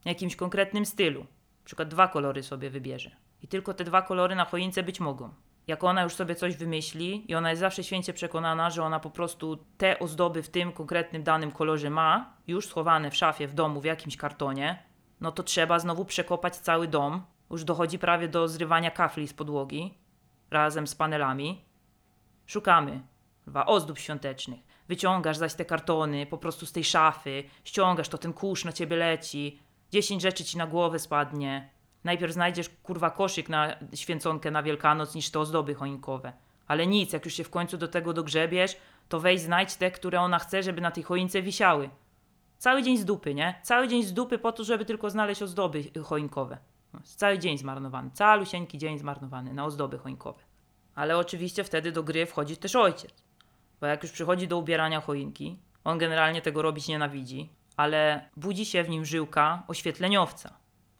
jakimś 0.06 0.36
konkretnym 0.36 0.86
stylu 0.86 1.26
przykład 1.68 1.88
dwa 1.88 2.08
kolory 2.08 2.44
sobie 2.44 2.70
wybierze. 2.70 3.12
I 3.42 3.48
tylko 3.48 3.74
te 3.74 3.84
dwa 3.84 4.02
kolory 4.02 4.36
na 4.36 4.46
choince 4.46 4.84
być 4.84 5.00
mogą. 5.00 5.30
Jak 5.68 5.84
ona 5.84 6.04
już 6.04 6.14
sobie 6.14 6.36
coś 6.36 6.58
wymyśli 6.58 7.32
i 7.32 7.36
ona 7.36 7.50
jest 7.50 7.60
zawsze 7.60 7.84
święcie 7.84 8.14
przekonana, 8.14 8.70
że 8.70 8.84
ona 8.84 9.00
po 9.00 9.10
prostu 9.10 9.58
te 9.78 10.00
ozdoby 10.00 10.44
w 10.44 10.50
tym 10.50 10.72
konkretnym 10.72 11.24
danym 11.24 11.52
kolorze 11.52 11.90
ma, 11.90 12.34
już 12.48 12.68
schowane 12.68 13.12
w 13.12 13.16
szafie 13.16 13.48
w 13.48 13.54
domu 13.54 13.82
w 13.82 13.86
jakimś 13.86 14.18
kartonie, 14.18 14.84
no 15.22 15.32
to 15.32 15.44
trzeba 15.44 15.80
znowu 15.80 16.06
przekopać 16.06 16.56
cały 16.56 16.88
dom. 16.88 17.22
Już 17.52 17.64
dochodzi 17.64 18.00
prawie 18.00 18.28
do 18.28 18.48
zrywania 18.48 18.92
kafli 18.92 19.28
z 19.28 19.34
podłogi 19.34 19.98
razem 20.52 20.88
z 20.88 20.96
panelami. 20.96 21.66
Szukamy 22.46 23.02
dwa 23.48 23.66
ozdób 23.66 24.00
świątecznych. 24.00 24.60
Wyciągasz 24.88 25.38
zaś 25.38 25.54
te 25.54 25.66
kartony 25.66 26.26
po 26.26 26.38
prostu 26.38 26.66
z 26.66 26.72
tej 26.72 26.84
szafy, 26.84 27.44
ściągasz, 27.64 28.10
to 28.10 28.18
ten 28.18 28.34
kurz 28.34 28.66
na 28.66 28.72
ciebie 28.72 28.96
leci, 28.96 29.60
10 29.91 30.22
rzeczy 30.22 30.44
ci 30.44 30.58
na 30.58 30.67
głowę 30.67 31.00
spadnie. 31.00 31.70
Najpierw 32.03 32.34
znajdziesz 32.34 32.70
kurwa 32.84 33.10
koszyk 33.10 33.50
na 33.50 33.75
święconkę 33.94 34.51
na 34.51 34.63
Wielkanoc 34.63 35.15
niż 35.15 35.29
te 35.29 35.39
ozdoby 35.39 35.75
choinkowe. 35.75 36.34
Ale 36.67 36.88
nic, 36.88 37.13
jak 37.13 37.25
już 37.25 37.34
się 37.34 37.44
w 37.44 37.50
końcu 37.50 37.77
do 37.77 37.88
tego 37.88 38.13
dogrzebiesz, 38.13 38.77
to 39.10 39.20
weź 39.20 39.41
znajdź 39.41 39.75
te, 39.75 39.91
które 39.91 40.22
ona 40.22 40.39
chce, 40.39 40.63
żeby 40.63 40.82
na 40.82 40.91
tej 40.91 41.03
choince 41.03 41.41
wisiały. 41.41 41.89
Cały 42.58 42.84
dzień 42.84 42.98
z 42.98 43.06
dupy, 43.06 43.34
nie? 43.34 43.60
Cały 43.63 43.88
dzień 43.88 44.03
z 44.03 44.13
dupy 44.13 44.38
po 44.38 44.51
to, 44.51 44.63
żeby 44.63 44.86
tylko 44.86 45.10
znaleźć 45.10 45.41
ozdoby 45.41 45.84
choinkowe. 46.03 46.58
Cały 47.03 47.39
dzień 47.39 47.58
zmarnowany. 47.58 48.12
Calusieńki 48.12 48.77
dzień 48.77 49.00
zmarnowany 49.00 49.53
na 49.53 49.65
ozdoby 49.65 49.98
choinkowe. 49.98 50.44
Ale 50.96 51.17
oczywiście 51.17 51.63
wtedy 51.63 51.91
do 51.91 52.03
gry 52.03 52.25
wchodzi 52.25 52.58
też 52.58 52.75
ojciec. 52.75 53.12
Bo 53.82 53.88
jak 53.88 54.03
już 54.03 54.12
przychodzi 54.12 54.48
do 54.48 54.58
ubierania 54.58 55.01
choinki, 55.01 55.60
on 55.84 55.98
generalnie 55.98 56.41
tego 56.41 56.62
robić 56.62 56.88
nienawidzi, 56.88 57.50
ale 57.78 58.30
budzi 58.38 58.66
się 58.66 58.84
w 58.84 58.90
nim 58.90 59.06
żyłka 59.06 59.64
oświetleniowca. 59.68 60.54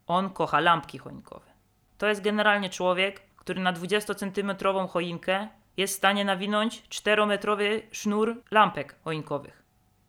On 0.08 0.30
kocha 0.30 0.60
lampki 0.60 0.98
choinkowe. 0.98 1.52
To 1.98 2.08
jest 2.08 2.22
generalnie 2.22 2.70
człowiek, 2.70 3.22
który 3.36 3.62
na 3.62 3.74
20-centymetrową 3.74 4.88
choinkę 4.90 5.48
jest 5.78 5.94
w 5.94 5.98
stanie 5.98 6.26
nawinąć 6.26 6.84
4-metrowy 6.90 7.82
sznur 7.92 8.44
lampek 8.52 8.96
choinkowych. 9.04 9.64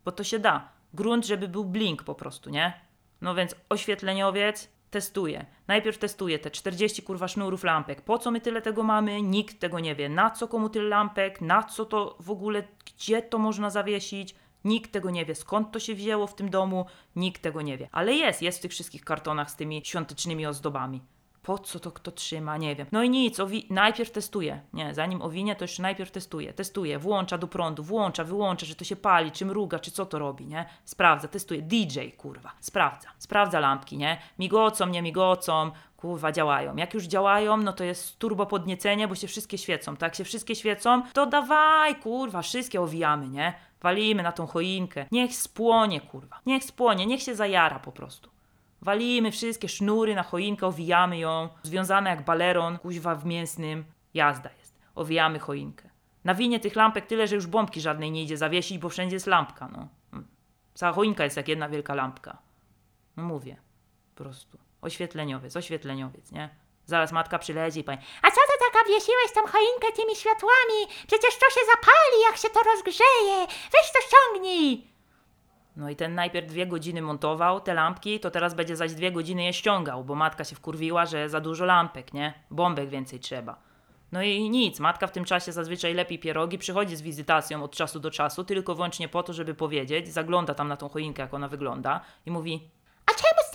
Bo 0.05 0.13
to 0.13 0.25
się 0.25 0.39
da. 0.39 0.69
Grunt, 0.95 1.27
żeby 1.27 1.49
był 1.49 1.65
blink 1.65 2.03
po 2.03 2.15
prostu, 2.15 2.51
nie? 2.51 2.81
No 3.21 3.35
więc 3.35 3.55
oświetleniowiec 3.69 4.69
testuje. 4.91 5.47
Najpierw 5.69 5.99
testuje 5.99 6.39
te 6.39 6.51
40 6.51 7.03
kurwa 7.03 7.29
sznurów 7.29 7.65
lampek. 7.65 8.03
Po 8.03 8.19
co 8.19 8.31
my 8.31 8.41
tyle 8.41 8.63
tego 8.63 8.83
mamy? 8.83 9.23
Nikt 9.23 9.61
tego 9.61 9.81
nie 9.81 9.95
wie. 9.95 10.09
Na 10.09 10.31
co 10.31 10.49
komu 10.49 10.69
tyle 10.69 10.89
lampek? 10.89 11.41
Na 11.41 11.63
co 11.63 11.85
to 11.85 12.17
w 12.21 12.31
ogóle, 12.31 12.63
gdzie 12.85 13.23
to 13.23 13.39
można 13.39 13.71
zawiesić? 13.71 14.35
Nikt 14.65 14.93
tego 14.93 15.11
nie 15.11 15.25
wie. 15.25 15.35
Skąd 15.35 15.73
to 15.73 15.81
się 15.81 15.95
wzięło 15.95 16.27
w 16.27 16.35
tym 16.35 16.51
domu? 16.51 16.87
Nikt 17.17 17.43
tego 17.43 17.63
nie 17.63 17.79
wie. 17.79 17.89
Ale 17.93 18.13
jest, 18.13 18.43
jest 18.43 18.59
w 18.59 18.63
tych 18.63 18.71
wszystkich 18.71 19.05
kartonach 19.05 19.51
z 19.51 19.57
tymi 19.57 19.81
świątecznymi 19.85 20.47
ozdobami. 20.47 21.03
Po 21.43 21.59
co 21.59 21.81
to 21.81 21.93
kto 21.93 22.11
trzyma? 22.13 22.57
Nie 22.57 22.77
wiem. 22.77 22.87
No 22.93 23.03
i 23.03 23.11
nic, 23.11 23.39
owi- 23.39 23.67
najpierw 23.71 24.11
testuje. 24.11 24.61
Nie, 24.73 24.95
zanim 24.95 25.23
owinie, 25.23 25.57
to 25.57 25.65
jeszcze 25.65 25.83
najpierw 25.83 26.11
testuje. 26.11 26.53
Testuje, 26.53 26.99
włącza 26.99 27.39
do 27.39 27.47
prądu, 27.47 27.83
włącza, 27.83 28.25
wyłącza, 28.25 28.67
że 28.67 28.75
to 28.75 28.85
się 28.85 28.97
pali, 28.97 29.33
czy 29.33 29.47
mruga, 29.47 29.79
czy 29.79 29.91
co 29.91 30.07
to 30.07 30.19
robi, 30.19 30.47
nie? 30.47 30.67
Sprawdza, 30.85 31.29
testuje. 31.29 31.63
DJ, 31.63 32.01
kurwa, 32.17 32.53
sprawdza. 32.61 33.09
Sprawdza 33.19 33.61
lampki, 33.61 33.97
nie? 33.99 34.19
Migocą, 34.39 34.87
nie 34.87 35.03
migocą, 35.03 35.71
kurwa, 35.97 36.33
działają. 36.33 36.77
Jak 36.77 36.95
już 36.95 37.05
działają, 37.05 37.57
no 37.57 37.73
to 37.73 37.85
jest 37.85 38.19
turbo 38.19 38.47
podniecenie, 38.47 39.09
bo 39.09 39.15
się 39.15 39.27
wszystkie 39.27 39.59
świecą. 39.59 39.97
Tak, 39.97 40.15
się 40.15 40.25
wszystkie 40.25 40.55
świecą, 40.57 41.03
to 41.13 41.27
dawaj, 41.27 41.97
kurwa, 41.97 42.43
wszystkie 42.43 42.81
owijamy, 42.81 43.29
nie? 43.29 43.55
Walimy 43.83 44.23
na 44.23 44.33
tą 44.33 44.47
choinkę. 44.47 45.07
Niech 45.13 45.35
spłonie, 45.35 46.01
kurwa. 46.01 46.41
Niech 46.47 46.65
spłonie, 46.65 47.07
niech 47.07 47.23
się 47.23 47.35
zajara 47.35 47.79
po 47.79 47.93
prostu. 47.93 48.31
Walimy 48.83 49.33
wszystkie 49.33 49.69
sznury 49.69 50.15
na 50.15 50.23
choinkę, 50.23 50.67
owijamy 50.67 51.19
ją, 51.19 51.49
związane 51.63 52.11
jak 52.11 52.25
baleron, 52.25 52.79
kuźwa 52.79 53.15
w 53.15 53.25
mięsnym. 53.25 53.85
Jazda 54.15 54.51
jest. 54.59 54.79
Owijamy 54.95 55.39
choinkę. 55.39 55.91
Na 56.25 56.35
winie 56.35 56.61
tych 56.61 56.77
lampek 56.77 57.07
tyle, 57.07 57.27
że 57.27 57.35
już 57.35 57.47
bombki 57.47 57.81
żadnej 57.81 58.11
nie 58.11 58.23
idzie 58.23 58.37
zawiesić, 58.37 58.79
bo 58.79 58.89
wszędzie 58.89 59.17
jest 59.17 59.27
lampka, 59.27 59.69
no. 59.69 59.89
Cała 60.75 60.93
choinka 60.93 61.25
jest 61.25 61.37
jak 61.37 61.49
jedna 61.49 61.69
wielka 61.69 61.95
lampka. 61.95 62.39
No 63.17 63.23
mówię. 63.23 63.57
Po 64.15 64.25
prostu. 64.25 64.59
Oświetleniowiec, 64.83 65.57
oświetleniowiec, 65.57 66.33
nie? 66.33 66.49
Zaraz 66.89 67.13
matka 67.13 67.39
przyleci 67.39 67.81
i 67.81 67.85
powie, 67.85 67.99
A 68.23 68.31
co 68.31 68.37
ty 68.37 68.73
tak 68.73 68.83
obwiesiłeś 68.83 69.33
tą 69.35 69.41
choinkę 69.41 69.93
tymi 69.97 70.17
światłami? 70.17 70.81
Przecież 71.07 71.39
to 71.39 71.51
się 71.51 71.61
zapali, 71.75 72.23
jak 72.29 72.37
się 72.37 72.49
to 72.49 72.61
rozgrzeje. 72.63 73.47
Weź 73.47 73.93
to 73.93 73.99
ściągnij. 74.09 74.87
No 75.77 75.91
i 75.91 75.97
ten 75.97 76.15
najpierw 76.15 76.47
dwie 76.47 76.67
godziny 76.67 77.03
montował 77.03 77.61
te 77.61 77.75
lampki, 77.75 78.21
to 78.21 78.31
teraz 78.31 78.55
będzie 78.55 78.77
zaś 78.77 78.93
dwie 78.93 79.13
godziny 79.13 79.45
je 79.45 79.53
ściągał, 79.53 80.05
bo 80.05 80.15
matka 80.15 80.45
się 80.45 80.57
wkurwiła, 80.57 81.07
że 81.07 81.29
za 81.29 81.41
dużo 81.41 81.65
lampek, 81.65 82.13
nie? 82.13 82.35
Bombek 82.51 82.89
więcej 82.89 83.21
trzeba. 83.21 83.57
No 84.13 84.23
i 84.23 84.51
nic, 84.51 84.81
matka 84.81 85.07
w 85.07 85.13
tym 85.13 85.25
czasie 85.25 85.53
zazwyczaj 85.53 85.95
lepi 85.95 86.19
pierogi, 86.19 86.59
przychodzi 86.59 86.97
z 86.97 87.03
wizytacją 87.03 87.63
od 87.63 87.73
czasu 87.77 88.01
do 88.01 88.11
czasu, 88.11 88.45
tylko 88.45 88.75
wyłącznie 88.75 89.09
po 89.09 89.23
to, 89.23 89.33
żeby 89.33 89.55
powiedzieć, 89.55 90.13
zagląda 90.13 90.55
tam 90.55 90.69
na 90.69 90.77
tą 90.77 90.89
choinkę, 90.89 91.23
jak 91.23 91.35
ona 91.35 91.49
wygląda 91.49 92.01
i 92.27 92.31
mówi 92.31 92.71
A 93.07 93.11
czemu 93.15 93.48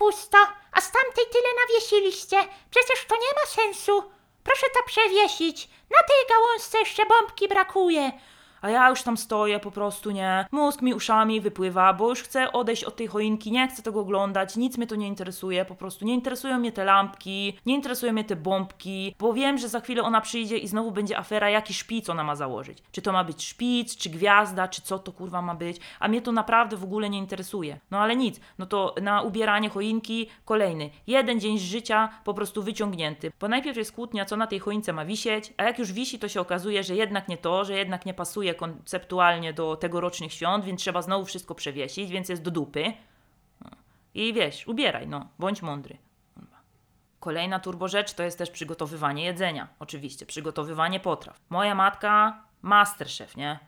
pusto, 0.00 0.38
a 0.72 0.80
z 0.80 0.92
tamtej 0.92 1.24
tyle 1.32 1.48
nawiesiliście? 1.62 2.36
Przecież 2.70 3.06
to 3.06 3.14
nie 3.14 3.32
ma 3.40 3.46
sensu. 3.46 4.12
Proszę 4.44 4.66
to 4.74 4.80
przewiesić. 4.86 5.68
Na 5.90 5.98
tej 6.08 6.26
gałązce 6.28 6.78
jeszcze 6.78 7.06
bombki 7.06 7.48
brakuje. 7.48 8.12
A 8.62 8.70
ja 8.70 8.90
już 8.90 9.02
tam 9.02 9.16
stoję 9.16 9.60
po 9.60 9.70
prostu, 9.70 10.10
nie? 10.10 10.46
Mózg 10.52 10.82
mi 10.82 10.94
uszami 10.94 11.40
wypływa, 11.40 11.92
bo 11.92 12.08
już 12.08 12.22
chcę 12.22 12.52
odejść 12.52 12.84
od 12.84 12.96
tej 12.96 13.06
choinki, 13.06 13.52
nie 13.52 13.68
chcę 13.68 13.82
tego 13.82 14.00
oglądać, 14.00 14.56
nic 14.56 14.78
mnie 14.78 14.86
to 14.86 14.96
nie 14.96 15.08
interesuje, 15.08 15.64
po 15.64 15.74
prostu 15.74 16.04
nie 16.04 16.14
interesują 16.14 16.58
mnie 16.58 16.72
te 16.72 16.84
lampki, 16.84 17.58
nie 17.66 17.74
interesują 17.74 18.12
mnie 18.12 18.24
te 18.24 18.36
bombki, 18.36 19.14
bo 19.18 19.32
wiem, 19.32 19.58
że 19.58 19.68
za 19.68 19.80
chwilę 19.80 20.02
ona 20.02 20.20
przyjdzie 20.20 20.58
i 20.58 20.68
znowu 20.68 20.90
będzie 20.90 21.18
afera, 21.18 21.50
jaki 21.50 21.74
szpic 21.74 22.08
ona 22.08 22.24
ma 22.24 22.36
założyć. 22.36 22.78
Czy 22.92 23.02
to 23.02 23.12
ma 23.12 23.24
być 23.24 23.44
szpic, 23.44 23.96
czy 23.96 24.10
gwiazda, 24.10 24.68
czy 24.68 24.82
co 24.82 24.98
to 24.98 25.12
kurwa 25.12 25.42
ma 25.42 25.54
być, 25.54 25.76
a 26.00 26.08
mnie 26.08 26.22
to 26.22 26.32
naprawdę 26.32 26.76
w 26.76 26.84
ogóle 26.84 27.10
nie 27.10 27.18
interesuje. 27.18 27.78
No 27.90 27.98
ale 27.98 28.16
nic, 28.16 28.40
no 28.58 28.66
to 28.66 28.94
na 29.02 29.22
ubieranie 29.22 29.68
choinki 29.68 30.28
kolejny, 30.44 30.90
jeden 31.06 31.40
dzień 31.40 31.58
z 31.58 31.62
życia 31.62 32.08
po 32.24 32.34
prostu 32.34 32.62
wyciągnięty, 32.62 33.32
bo 33.40 33.48
najpierw 33.48 33.76
jest 33.76 33.92
kłótnia, 33.92 34.24
co 34.24 34.36
na 34.36 34.46
tej 34.46 34.58
choince 34.58 34.92
ma 34.92 35.04
wisieć, 35.04 35.52
a 35.56 35.62
jak 35.64 35.78
już 35.78 35.92
wisi, 35.92 36.18
to 36.18 36.28
się 36.28 36.40
okazuje, 36.40 36.82
że 36.82 36.94
jednak 36.96 37.28
nie 37.28 37.36
to, 37.36 37.64
że 37.64 37.74
jednak 37.74 38.06
nie 38.06 38.14
pasuje 38.14 38.49
konceptualnie 38.54 39.52
do 39.52 39.76
tegorocznych 39.76 40.32
świąt, 40.32 40.64
więc 40.64 40.80
trzeba 40.80 41.02
znowu 41.02 41.24
wszystko 41.24 41.54
przewiesić, 41.54 42.10
więc 42.10 42.28
jest 42.28 42.42
do 42.42 42.50
dupy. 42.50 42.92
I 44.14 44.32
wiesz, 44.32 44.66
ubieraj, 44.66 45.08
no, 45.08 45.28
bądź 45.38 45.62
mądry. 45.62 45.98
Kolejna 47.20 47.60
turbo 47.60 47.88
rzecz 47.88 48.12
to 48.12 48.22
jest 48.22 48.38
też 48.38 48.50
przygotowywanie 48.50 49.24
jedzenia. 49.24 49.68
Oczywiście, 49.78 50.26
przygotowywanie 50.26 51.00
potraw. 51.00 51.40
Moja 51.48 51.74
matka, 51.74 52.42
masterchef, 52.62 53.36
nie? 53.36 53.58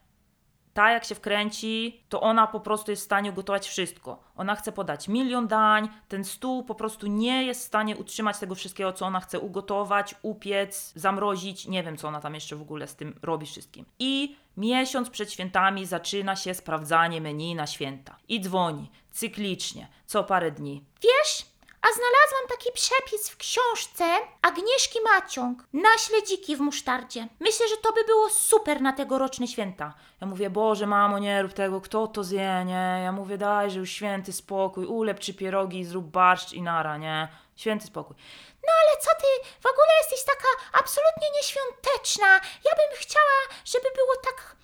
Ta 0.75 0.91
jak 0.91 1.05
się 1.05 1.15
wkręci, 1.15 2.05
to 2.09 2.21
ona 2.21 2.47
po 2.47 2.61
prostu 2.61 2.91
jest 2.91 3.03
w 3.03 3.05
stanie 3.05 3.31
ugotować 3.31 3.69
wszystko. 3.69 4.23
Ona 4.37 4.55
chce 4.55 4.73
podać 4.73 5.09
milion 5.09 5.49
dań, 5.49 5.89
ten 6.09 6.25
stół 6.25 6.65
po 6.65 6.75
prostu 6.75 7.07
nie 7.07 7.45
jest 7.45 7.61
w 7.61 7.65
stanie 7.65 7.97
utrzymać 7.97 8.39
tego 8.39 8.55
wszystkiego, 8.55 8.93
co 8.93 9.07
ona 9.07 9.21
chce 9.21 9.41
ugotować, 9.41 10.15
upiec, 10.23 10.93
zamrozić. 10.97 11.69
Nie 11.69 11.83
wiem, 11.83 11.97
co 11.97 12.09
ona 12.09 12.21
tam 12.21 12.35
jeszcze 12.35 12.57
w 12.57 12.63
ogóle 12.63 12.87
z 12.87 12.97
tym 12.97 13.19
robi 13.23 13.47
wszystkim. 13.47 13.87
I 13.99 14.37
miesiąc 14.57 15.11
przed 15.11 15.33
świętami 15.33 15.87
zaczyna 15.87 16.37
się 16.37 16.55
sprawdzanie 16.55 17.21
menu 17.21 17.55
na 17.55 17.67
święta. 17.67 18.17
I 18.29 18.41
dzwoni, 18.41 18.91
cyklicznie, 19.11 19.89
co 20.07 20.25
parę 20.25 20.51
dni. 20.51 20.85
Wiesz, 21.03 21.47
a 21.83 21.87
znalazłam 21.87 22.49
taki 22.49 22.71
przepis 22.75 23.29
w 23.29 23.37
książce 23.37 24.05
Agnieszki 24.43 24.99
Maciąg 25.13 25.67
na 25.73 25.99
śledziki 25.99 26.57
w 26.57 26.61
musztardzie. 26.61 27.29
Myślę, 27.41 27.69
że 27.69 27.77
to 27.77 27.93
by 27.93 28.05
było 28.05 28.29
super 28.31 28.81
na 28.81 28.93
tegoroczne 28.93 29.49
święta. 29.49 29.95
Ja 30.21 30.27
mówię, 30.27 30.51
Boże, 30.51 30.87
mamo, 30.87 31.19
nie 31.19 31.43
rób 31.43 31.53
tego, 31.53 31.81
kto 31.81 32.07
to 32.07 32.25
zje, 32.25 32.65
nie? 32.67 33.01
Ja 33.05 33.13
mówię, 33.13 33.39
daj, 33.39 33.71
że 33.71 33.79
już 33.79 33.91
święty 33.91 34.33
spokój, 34.33 34.87
ulep 34.87 35.21
trzy 35.21 35.35
pierogi, 35.35 35.85
zrób 35.85 36.07
barszcz 36.07 36.53
i 36.53 36.63
nara, 36.63 36.97
nie? 36.97 37.29
Święty 37.57 37.87
spokój. 37.87 38.17
No 38.67 38.73
ale 38.81 39.01
co 39.01 39.11
ty, 39.23 39.31
w 39.61 39.67
ogóle 39.73 39.93
jesteś 40.01 40.25
taka 40.25 40.51
absolutnie 40.73 41.29
nieświąteczna. 41.37 42.31
Ja 42.67 42.73
bym 42.81 42.91
chciała, 42.99 43.39
żeby 43.65 43.89
było 43.95 44.15
tak, 44.25 44.57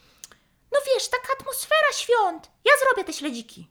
no 0.72 0.78
wiesz, 0.86 1.08
taka 1.08 1.32
atmosfera 1.40 1.92
świąt. 1.92 2.50
Ja 2.64 2.72
zrobię 2.82 3.04
te 3.04 3.12
śledziki. 3.12 3.70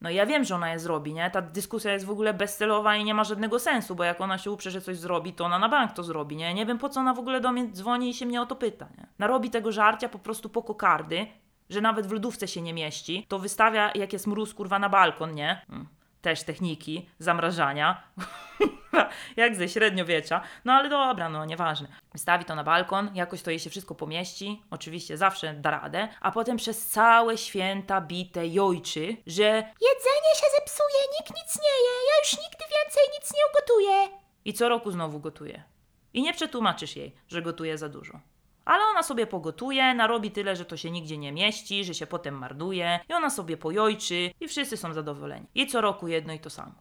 No 0.00 0.10
ja 0.10 0.26
wiem, 0.26 0.44
że 0.44 0.54
ona 0.54 0.72
je 0.72 0.78
zrobi, 0.78 1.14
nie? 1.14 1.30
Ta 1.30 1.42
dyskusja 1.42 1.92
jest 1.92 2.06
w 2.06 2.10
ogóle 2.10 2.34
bezcelowa 2.34 2.96
i 2.96 3.04
nie 3.04 3.14
ma 3.14 3.24
żadnego 3.24 3.58
sensu, 3.58 3.94
bo 3.94 4.04
jak 4.04 4.20
ona 4.20 4.38
się 4.38 4.50
uprze, 4.50 4.70
że 4.70 4.80
coś 4.80 4.96
zrobi, 4.96 5.32
to 5.32 5.44
ona 5.44 5.58
na 5.58 5.68
bank 5.68 5.92
to 5.92 6.02
zrobi, 6.02 6.36
nie? 6.36 6.54
Nie 6.54 6.66
wiem, 6.66 6.78
po 6.78 6.88
co 6.88 7.00
ona 7.00 7.14
w 7.14 7.18
ogóle 7.18 7.40
do 7.40 7.52
mnie 7.52 7.70
dzwoni 7.72 8.10
i 8.10 8.14
się 8.14 8.26
mnie 8.26 8.42
o 8.42 8.46
to 8.46 8.56
pyta, 8.56 8.88
nie? 8.98 9.06
Narobi 9.18 9.50
tego 9.50 9.72
żarcia 9.72 10.08
po 10.08 10.18
prostu 10.18 10.48
po 10.48 10.62
kokardy, 10.62 11.26
że 11.70 11.80
nawet 11.80 12.06
w 12.06 12.12
lodówce 12.12 12.48
się 12.48 12.62
nie 12.62 12.74
mieści, 12.74 13.26
to 13.28 13.38
wystawia, 13.38 13.92
jak 13.94 14.12
jest 14.12 14.26
mróz, 14.26 14.54
kurwa, 14.54 14.78
na 14.78 14.88
balkon, 14.88 15.34
nie? 15.34 15.62
Mm. 15.68 15.88
Też 16.26 16.42
techniki 16.42 17.08
zamrażania, 17.18 18.02
jak 19.36 19.56
ze 19.56 19.68
średniowiecza, 19.68 20.40
no 20.64 20.72
ale 20.72 20.88
dobra, 20.88 21.28
no 21.28 21.44
nieważne. 21.44 21.88
Wystawi 22.12 22.44
to 22.44 22.54
na 22.54 22.64
balkon, 22.64 23.10
jakoś 23.14 23.42
to 23.42 23.50
jej 23.50 23.60
się 23.60 23.70
wszystko 23.70 23.94
pomieści, 23.94 24.62
oczywiście 24.70 25.16
zawsze 25.16 25.54
da 25.54 25.70
radę, 25.70 26.08
a 26.20 26.32
potem 26.32 26.56
przez 26.56 26.86
całe 26.86 27.38
święta 27.38 28.00
bite 28.00 28.46
jojczy, 28.46 29.16
że 29.26 29.44
Jedzenie 29.80 30.32
się 30.36 30.46
zepsuje, 30.58 31.00
nikt 31.20 31.30
nic 31.30 31.56
nie 31.62 31.76
je. 31.86 31.94
Ja 32.10 32.18
już 32.22 32.32
nigdy 32.32 32.64
więcej 32.76 33.02
nic 33.20 33.32
nie 33.34 33.40
ugotuję. 33.50 34.18
I 34.44 34.52
co 34.52 34.68
roku 34.68 34.90
znowu 34.90 35.20
gotuje. 35.20 35.62
I 36.14 36.22
nie 36.22 36.34
przetłumaczysz 36.34 36.96
jej, 36.96 37.14
że 37.28 37.42
gotuje 37.42 37.78
za 37.78 37.88
dużo. 37.88 38.20
Ale 38.66 38.84
ona 38.84 39.02
sobie 39.02 39.26
pogotuje, 39.26 39.94
narobi 39.94 40.30
tyle, 40.30 40.56
że 40.56 40.64
to 40.64 40.76
się 40.76 40.90
nigdzie 40.90 41.18
nie 41.18 41.32
mieści, 41.32 41.84
że 41.84 41.94
się 41.94 42.06
potem 42.06 42.38
marnuje, 42.38 43.00
i 43.08 43.12
ona 43.12 43.30
sobie 43.30 43.56
pojojczy, 43.56 44.30
i 44.40 44.48
wszyscy 44.48 44.76
są 44.76 44.92
zadowoleni. 44.92 45.46
I 45.54 45.66
co 45.66 45.80
roku 45.80 46.08
jedno 46.08 46.32
i 46.32 46.40
to 46.40 46.50
samo. 46.50 46.72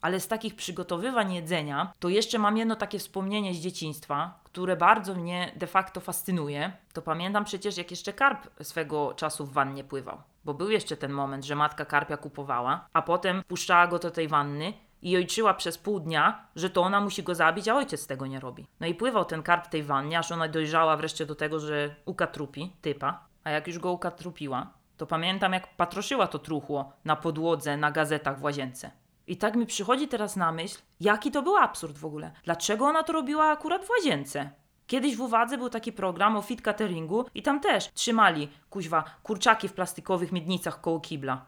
Ale 0.00 0.20
z 0.20 0.28
takich 0.28 0.56
przygotowywań 0.56 1.34
jedzenia, 1.34 1.92
to 1.98 2.08
jeszcze 2.08 2.38
mam 2.38 2.56
jedno 2.56 2.76
takie 2.76 2.98
wspomnienie 2.98 3.54
z 3.54 3.58
dzieciństwa, 3.58 4.40
które 4.44 4.76
bardzo 4.76 5.14
mnie 5.14 5.52
de 5.56 5.66
facto 5.66 6.00
fascynuje. 6.00 6.72
To 6.92 7.02
pamiętam 7.02 7.44
przecież, 7.44 7.76
jak 7.76 7.90
jeszcze 7.90 8.12
karp 8.12 8.48
swego 8.62 9.14
czasu 9.14 9.46
w 9.46 9.52
wannie 9.52 9.84
pływał. 9.84 10.22
Bo 10.44 10.54
był 10.54 10.70
jeszcze 10.70 10.96
ten 10.96 11.12
moment, 11.12 11.44
że 11.44 11.54
matka 11.54 11.84
karpia 11.84 12.16
kupowała, 12.16 12.88
a 12.92 13.02
potem 13.02 13.42
puszczała 13.48 13.86
go 13.86 13.98
do 13.98 14.10
tej 14.10 14.28
wanny 14.28 14.72
i 15.02 15.16
ojczyła 15.16 15.54
przez 15.54 15.78
pół 15.78 16.00
dnia, 16.00 16.46
że 16.56 16.70
to 16.70 16.82
ona 16.82 17.00
musi 17.00 17.22
go 17.22 17.34
zabić, 17.34 17.68
a 17.68 17.74
ojciec 17.74 18.06
tego 18.06 18.26
nie 18.26 18.40
robi. 18.40 18.66
No 18.80 18.86
i 18.86 18.94
pływał 18.94 19.24
ten 19.24 19.42
karp 19.42 19.66
w 19.66 19.70
tej 19.70 19.82
wannie, 19.82 20.18
aż 20.18 20.32
ona 20.32 20.48
dojrzała 20.48 20.96
wreszcie 20.96 21.26
do 21.26 21.34
tego, 21.34 21.60
że 21.60 21.94
ukatrupi 22.04 22.72
typa, 22.80 23.24
a 23.44 23.50
jak 23.50 23.66
już 23.66 23.78
go 23.78 23.92
ukatrupiła, 23.92 24.70
to 24.96 25.06
pamiętam 25.06 25.52
jak 25.52 25.76
patroszyła 25.76 26.26
to 26.26 26.38
truchło 26.38 26.92
na 27.04 27.16
podłodze, 27.16 27.76
na 27.76 27.90
gazetach 27.90 28.38
w 28.38 28.42
łazience. 28.42 28.90
I 29.26 29.36
tak 29.36 29.56
mi 29.56 29.66
przychodzi 29.66 30.08
teraz 30.08 30.36
na 30.36 30.52
myśl, 30.52 30.78
jaki 31.00 31.30
to 31.30 31.42
był 31.42 31.56
absurd 31.56 31.98
w 31.98 32.04
ogóle. 32.04 32.30
Dlaczego 32.44 32.86
ona 32.86 33.02
to 33.02 33.12
robiła 33.12 33.44
akurat 33.44 33.84
w 33.84 33.90
łazience? 33.90 34.50
Kiedyś 34.86 35.16
w 35.16 35.20
Uwadze 35.20 35.58
był 35.58 35.70
taki 35.70 35.92
program 35.92 36.36
o 36.36 36.42
fit 36.42 36.62
cateringu 36.62 37.24
i 37.34 37.42
tam 37.42 37.60
też 37.60 37.92
trzymali, 37.92 38.48
kuźwa, 38.70 39.04
kurczaki 39.22 39.68
w 39.68 39.72
plastikowych 39.72 40.32
miednicach 40.32 40.80
koło 40.80 41.00
kibla. 41.00 41.46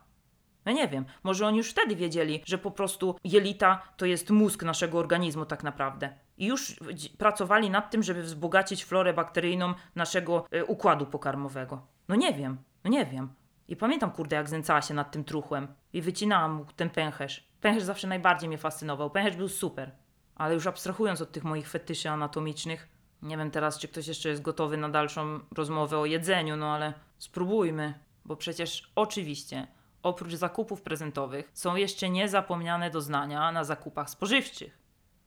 Ja 0.65 0.73
nie 0.73 0.89
wiem, 0.89 1.05
może 1.23 1.47
oni 1.47 1.59
już 1.59 1.71
wtedy 1.71 1.97
wiedzieli, 1.97 2.43
że 2.47 2.59
po 2.59 2.71
prostu 2.71 3.17
jelita 3.25 3.83
to 3.97 4.07
jest 4.07 4.31
mózg 4.31 4.63
naszego 4.63 4.99
organizmu 4.99 5.45
tak 5.45 5.63
naprawdę. 5.63 6.15
I 6.39 6.47
już 6.47 6.77
pracowali 7.19 7.71
nad 7.71 7.91
tym, 7.91 8.03
żeby 8.03 8.23
wzbogacić 8.23 8.85
florę 8.85 9.13
bakteryjną 9.13 9.75
naszego 9.95 10.47
y, 10.55 10.65
układu 10.65 11.07
pokarmowego. 11.07 11.87
No 12.09 12.15
nie 12.15 12.33
wiem, 12.33 12.59
no 12.85 12.91
nie 12.91 13.07
wiem. 13.07 13.29
I 13.69 13.77
pamiętam, 13.77 14.11
kurde, 14.11 14.37
jak 14.37 14.49
znęcała 14.49 14.83
się 14.83 14.95
nad 14.95 15.11
tym 15.11 15.25
truchłem 15.25 15.69
i 15.93 16.03
wycinałam 16.03 16.53
mu 16.53 16.65
ten 16.77 16.91
pęcherz. 16.91 17.49
Pęcherz 17.61 17.83
zawsze 17.83 18.09
najbardziej 18.09 18.49
mnie 18.49 18.59
fascynował. 18.59 19.11
Pęcherz 19.11 19.37
był 19.37 19.49
super. 19.49 19.91
Ale 20.35 20.55
już 20.55 20.67
abstrahując 20.67 21.21
od 21.21 21.33
tych 21.33 21.45
moich 21.45 21.69
fetyszy 21.69 22.11
anatomicznych, 22.11 22.89
nie 23.23 23.37
wiem 23.37 23.51
teraz, 23.51 23.79
czy 23.79 23.89
ktoś 23.89 24.07
jeszcze 24.07 24.29
jest 24.29 24.43
gotowy 24.43 24.77
na 24.77 24.89
dalszą 24.89 25.41
rozmowę 25.57 25.99
o 25.99 26.07
jedzeniu, 26.07 26.57
no 26.57 26.75
ale 26.75 26.93
spróbujmy. 27.19 27.95
Bo 28.25 28.37
przecież 28.37 28.93
oczywiście, 28.97 29.67
oprócz 30.03 30.35
zakupów 30.35 30.83
prezentowych, 30.83 31.51
są 31.55 31.77
jeszcze 31.77 32.11
niezapomniane 32.11 32.91
doznania 32.91 33.53
na 33.53 33.65
zakupach 33.65 34.11
spożywczych. 34.11 34.79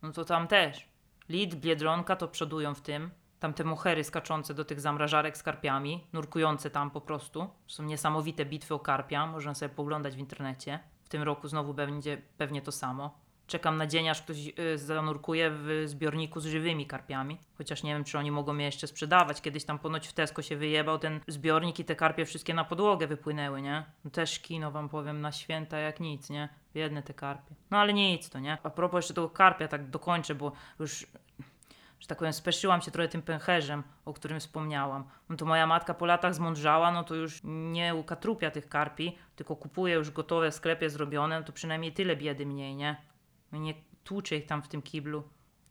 No 0.02 0.12
to 0.12 0.24
tam 0.24 0.48
też. 0.48 0.88
Lid, 1.28 1.54
Biedronka 1.54 2.16
to 2.16 2.28
przodują 2.28 2.74
w 2.74 2.80
tym. 2.80 3.10
Tam 3.40 3.54
te 3.54 3.64
mohery 3.64 4.04
skaczące 4.04 4.54
do 4.54 4.64
tych 4.64 4.80
zamrażarek 4.80 5.36
z 5.36 5.42
karpiami, 5.42 6.06
nurkujące 6.12 6.70
tam 6.70 6.90
po 6.90 7.00
prostu. 7.00 7.50
Są 7.66 7.82
niesamowite 7.82 8.44
bitwy 8.44 8.74
o 8.74 8.78
karpia, 8.78 9.26
można 9.26 9.54
sobie 9.54 9.68
poglądać 9.68 10.16
w 10.16 10.18
internecie. 10.18 10.78
W 11.04 11.08
tym 11.08 11.22
roku 11.22 11.48
znowu 11.48 11.74
będzie 11.74 12.22
pewnie 12.38 12.62
to 12.62 12.72
samo. 12.72 13.23
Czekam 13.46 13.76
na 13.76 13.86
dzień, 13.86 14.08
aż 14.08 14.22
ktoś 14.22 14.36
y, 14.58 14.78
zanurkuje 14.78 15.50
w 15.50 15.82
zbiorniku 15.86 16.40
z 16.40 16.46
żywymi 16.46 16.86
karpiami. 16.86 17.38
Chociaż 17.58 17.82
nie 17.82 17.94
wiem, 17.94 18.04
czy 18.04 18.18
oni 18.18 18.30
mogą 18.30 18.56
je 18.56 18.64
jeszcze 18.64 18.86
sprzedawać. 18.86 19.40
Kiedyś 19.40 19.64
tam 19.64 19.78
ponoć 19.78 20.08
w 20.08 20.12
Tesco 20.12 20.42
się 20.42 20.56
wyjebał 20.56 20.98
ten 20.98 21.20
zbiornik 21.28 21.78
i 21.78 21.84
te 21.84 21.96
karpie 21.96 22.24
wszystkie 22.24 22.54
na 22.54 22.64
podłogę 22.64 23.06
wypłynęły, 23.06 23.62
nie? 23.62 23.84
No 24.04 24.10
też 24.10 24.40
kino 24.40 24.70
wam 24.70 24.88
powiem 24.88 25.20
na 25.20 25.32
święta 25.32 25.78
jak 25.78 26.00
nic, 26.00 26.30
nie? 26.30 26.48
Jedne 26.74 27.02
te 27.02 27.14
karpie. 27.14 27.54
No 27.70 27.78
ale 27.78 27.92
nic 27.92 28.30
to, 28.30 28.38
nie? 28.38 28.58
A 28.62 28.70
propos 28.70 28.98
jeszcze 28.98 29.14
tego 29.14 29.30
karpia, 29.30 29.68
tak 29.68 29.90
dokończę, 29.90 30.34
bo 30.34 30.52
już 30.78 31.06
że 32.04 32.08
tak 32.08 32.18
powiem, 32.18 32.32
speszyłam 32.32 32.82
się 32.82 32.90
trochę 32.90 33.08
tym 33.08 33.22
pęcherzem, 33.22 33.82
o 34.04 34.12
którym 34.12 34.40
wspomniałam. 34.40 35.04
No 35.28 35.36
to 35.36 35.44
moja 35.44 35.66
matka 35.66 35.94
po 35.94 36.06
latach 36.06 36.34
zmądrzała, 36.34 36.92
no 36.92 37.04
to 37.04 37.14
już 37.14 37.40
nie 37.44 37.94
ukatrupia 37.94 38.50
tych 38.50 38.68
karpi, 38.68 39.18
tylko 39.36 39.56
kupuje 39.56 39.94
już 39.94 40.10
gotowe 40.10 40.50
w 40.50 40.54
sklepie 40.54 40.90
zrobione, 40.90 41.40
no 41.40 41.46
to 41.46 41.52
przynajmniej 41.52 41.92
tyle 41.92 42.16
biedy 42.16 42.46
mniej, 42.46 42.76
nie? 42.76 42.96
No 43.54 43.60
nie 43.60 43.74
tłucze 44.04 44.36
ich 44.36 44.46
tam 44.46 44.62
w 44.62 44.68
tym 44.68 44.82
kiblu. 44.82 45.22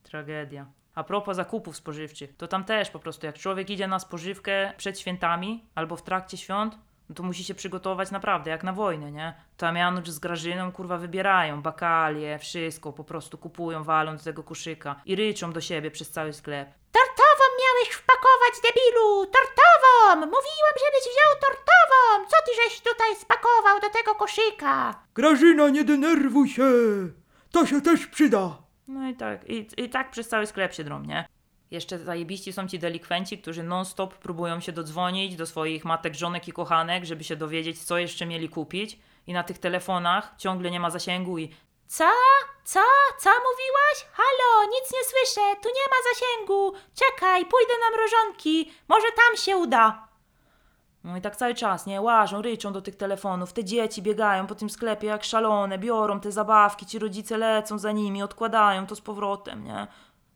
Tragedia. 0.03 0.65
A 0.95 1.03
propos 1.03 1.35
zakupów 1.35 1.75
spożywczych, 1.77 2.37
to 2.37 2.47
tam 2.47 2.63
też 2.63 2.89
po 2.89 2.99
prostu 2.99 3.25
jak 3.25 3.39
człowiek 3.39 3.69
idzie 3.69 3.87
na 3.87 3.99
spożywkę 3.99 4.73
przed 4.77 4.99
świętami 4.99 5.69
albo 5.75 5.95
w 5.95 6.03
trakcie 6.03 6.37
świąt, 6.37 6.77
no 7.09 7.15
to 7.15 7.23
musi 7.23 7.43
się 7.43 7.53
przygotować 7.55 8.11
naprawdę 8.11 8.51
jak 8.51 8.63
na 8.63 8.73
wojnę, 8.73 9.11
nie? 9.11 9.33
To 9.57 9.73
Janusz 9.73 10.09
z 10.09 10.19
Grażyną 10.19 10.71
kurwa 10.71 10.97
wybierają 10.97 11.61
bakalie, 11.61 12.39
wszystko, 12.39 12.93
po 12.93 13.03
prostu 13.03 13.37
kupują, 13.37 13.83
walą 13.83 14.17
do 14.17 14.23
tego 14.23 14.43
koszyka 14.43 14.95
i 15.05 15.15
ryczą 15.15 15.53
do 15.53 15.61
siebie 15.61 15.91
przez 15.91 16.11
cały 16.11 16.33
sklep. 16.33 16.69
Tortową 16.91 17.45
miałeś 17.63 17.89
wpakować, 17.89 18.53
debilu! 18.63 19.25
Tortową! 19.25 20.15
Mówiłam, 20.15 20.75
żebyś 20.85 21.01
wziął 21.01 21.41
tortową! 21.41 22.29
Co 22.29 22.37
ty 22.45 22.51
żeś 22.63 22.81
tutaj 22.81 23.15
spakował 23.15 23.79
do 23.79 23.89
tego 23.89 24.15
koszyka? 24.15 25.03
Grażyna, 25.15 25.69
nie 25.69 25.83
denerwuj 25.83 26.49
się! 26.49 26.63
To 27.53 27.65
się 27.65 27.81
też 27.81 28.07
przyda! 28.07 28.57
No 28.87 29.09
i 29.09 29.15
tak, 29.15 29.49
i, 29.49 29.67
i 29.77 29.89
tak 29.89 30.11
przez 30.11 30.27
cały 30.27 30.47
sklep 30.47 30.73
się 30.73 30.83
drą, 30.83 31.03
nie? 31.03 31.25
Jeszcze 31.71 31.99
zajebiści 31.99 32.53
są 32.53 32.67
ci 32.67 32.79
delikwenci, 32.79 33.37
którzy 33.37 33.63
non-stop 33.63 34.15
próbują 34.15 34.59
się 34.59 34.71
dodzwonić 34.71 35.35
do 35.35 35.45
swoich 35.45 35.85
matek, 35.85 36.15
żonek 36.15 36.47
i 36.47 36.53
kochanek, 36.53 37.05
żeby 37.05 37.23
się 37.23 37.35
dowiedzieć, 37.35 37.83
co 37.83 37.97
jeszcze 37.97 38.25
mieli 38.25 38.49
kupić. 38.49 38.99
I 39.27 39.33
na 39.33 39.43
tych 39.43 39.57
telefonach 39.57 40.33
ciągle 40.37 40.71
nie 40.71 40.79
ma 40.79 40.89
zasięgu 40.89 41.37
i 41.37 41.49
Co? 41.87 42.09
Co? 42.63 42.79
Co 43.19 43.29
mówiłaś? 43.29 44.07
Halo, 44.13 44.63
nic 44.65 44.93
nie 44.93 45.03
słyszę, 45.03 45.55
tu 45.63 45.69
nie 45.69 45.87
ma 45.89 46.13
zasięgu. 46.13 46.73
Czekaj, 46.95 47.45
pójdę 47.45 47.73
na 47.79 47.97
mrożonki, 47.97 48.71
może 48.87 49.07
tam 49.15 49.37
się 49.37 49.57
uda. 49.57 50.07
No 51.03 51.17
i 51.17 51.21
tak 51.21 51.35
cały 51.35 51.55
czas, 51.55 51.85
nie? 51.85 52.01
Łażą, 52.01 52.41
ryczą 52.41 52.73
do 52.73 52.81
tych 52.81 52.95
telefonów. 52.95 53.53
Te 53.53 53.63
dzieci 53.63 54.01
biegają 54.01 54.47
po 54.47 54.55
tym 54.55 54.69
sklepie 54.69 55.07
jak 55.07 55.23
szalone, 55.23 55.77
biorą 55.77 56.19
te 56.19 56.31
zabawki, 56.31 56.85
ci 56.85 56.99
rodzice 56.99 57.37
lecą 57.37 57.79
za 57.79 57.91
nimi, 57.91 58.23
odkładają 58.23 58.87
to 58.87 58.95
z 58.95 59.01
powrotem, 59.01 59.63
nie? 59.63 59.87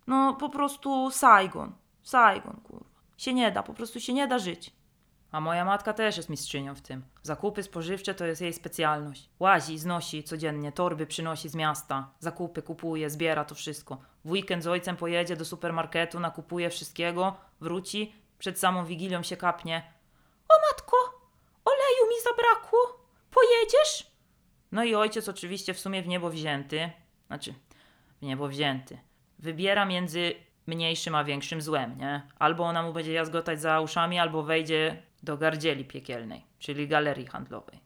No 0.08 0.34
po 0.34 0.50
prostu 0.50 1.12
Saigon. 1.12 1.72
Saigon, 2.04 2.60
kurwa. 2.64 2.86
Się 3.18 3.34
nie 3.34 3.52
da, 3.52 3.64
po 3.64 3.74
prostu 3.74 4.00
się 4.00 4.14
nie 4.14 4.28
da 4.28 4.40
żyć. 4.40 4.74
A 5.32 5.42
moja 5.42 5.66
matka 5.66 5.94
też 5.94 6.18
jest 6.18 6.30
mistrzynią 6.30 6.76
w 6.76 6.82
tym. 6.82 7.04
Zakupy 7.24 7.64
spożywcze 7.64 8.16
to 8.16 8.26
jest 8.26 8.42
jej 8.42 8.54
specjalność. 8.54 9.30
Łazi, 9.40 9.78
znosi 9.78 10.24
codziennie, 10.24 10.72
torby 10.72 11.08
przynosi 11.08 11.50
z 11.50 11.56
miasta, 11.56 12.10
zakupy 12.20 12.62
kupuje, 12.62 13.10
zbiera 13.10 13.46
to 13.46 13.56
wszystko. 13.56 13.98
W 14.26 14.32
weekend 14.32 14.64
z 14.64 14.68
ojcem 14.68 14.96
pojedzie 14.96 15.36
do 15.36 15.46
supermarketu, 15.46 16.20
nakupuje 16.20 16.70
wszystkiego, 16.70 17.36
wróci, 17.62 18.14
przed 18.40 18.60
samą 18.60 18.86
wigilią 18.86 19.24
się 19.24 19.38
kapnie. 19.38 19.84
O 20.50 20.54
matko, 20.70 20.98
oleju 21.66 22.10
mi 22.10 22.22
zabrakło. 22.24 22.80
Pojedziesz? 23.32 24.12
No 24.72 24.84
i 24.84 24.96
ojciec 24.96 25.30
oczywiście 25.30 25.74
w 25.74 25.80
sumie 25.80 26.02
w 26.02 26.08
niebo 26.08 26.30
wzięty, 26.30 26.90
znaczy 27.28 27.54
w 28.22 28.26
niebo 28.26 28.48
wzięty, 28.48 28.98
wybiera 29.40 29.86
między 29.86 30.36
mniejszym 30.68 31.16
a 31.16 31.24
większym 31.24 31.62
złem, 31.62 31.98
nie? 31.98 32.22
Albo 32.40 32.64
ona 32.64 32.84
mu 32.84 32.94
będzie 32.94 33.14
jazgotać 33.14 33.62
za 33.62 33.82
uszami, 33.82 34.20
albo 34.20 34.44
wejdzie 34.44 35.04
do 35.24 35.38
gardzieli 35.38 35.86
piekielnej, 35.86 36.46
czyli 36.60 36.88
galerii 36.88 37.26
handlowej. 37.26 37.80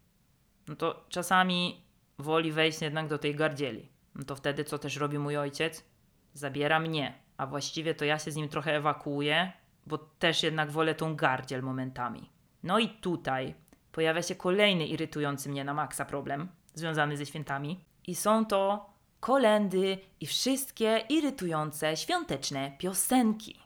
No 0.68 0.76
to 0.76 1.06
czasami 1.10 1.86
woli 2.20 2.52
wejść 2.52 2.82
jednak 2.82 3.08
do 3.08 3.18
tej 3.18 3.36
gardzieli. 3.36 3.90
No 4.16 4.24
to 4.24 4.36
wtedy 4.36 4.64
co 4.64 4.80
też 4.80 4.96
robi 4.96 5.20
mój 5.20 5.38
ojciec? 5.38 5.86
Zabiera 6.34 6.80
mnie, 6.80 7.14
a 7.38 7.48
właściwie 7.48 7.96
to 7.96 8.06
ja 8.06 8.20
się 8.20 8.32
z 8.32 8.36
nim 8.36 8.50
trochę 8.50 8.76
ewakuuję, 8.76 9.52
bo 9.86 9.98
też 9.98 10.44
jednak 10.44 10.72
wolę 10.72 10.96
tą 10.96 11.16
gardziel 11.16 11.64
momentami. 11.64 12.30
No 12.64 12.80
i 12.80 12.90
tutaj 12.90 13.56
pojawia 13.92 14.22
się 14.22 14.36
kolejny 14.36 14.88
irytujący 14.88 15.50
mnie 15.50 15.64
na 15.64 15.74
maksa 15.74 16.06
problem 16.06 16.48
związany 16.74 17.18
ze 17.18 17.26
świętami. 17.26 17.86
I 18.08 18.16
są 18.16 18.46
to 18.46 18.90
kolendy 19.20 19.98
i 20.20 20.28
wszystkie 20.28 21.04
irytujące 21.10 21.98
świąteczne 21.98 22.72
piosenki. 22.78 23.60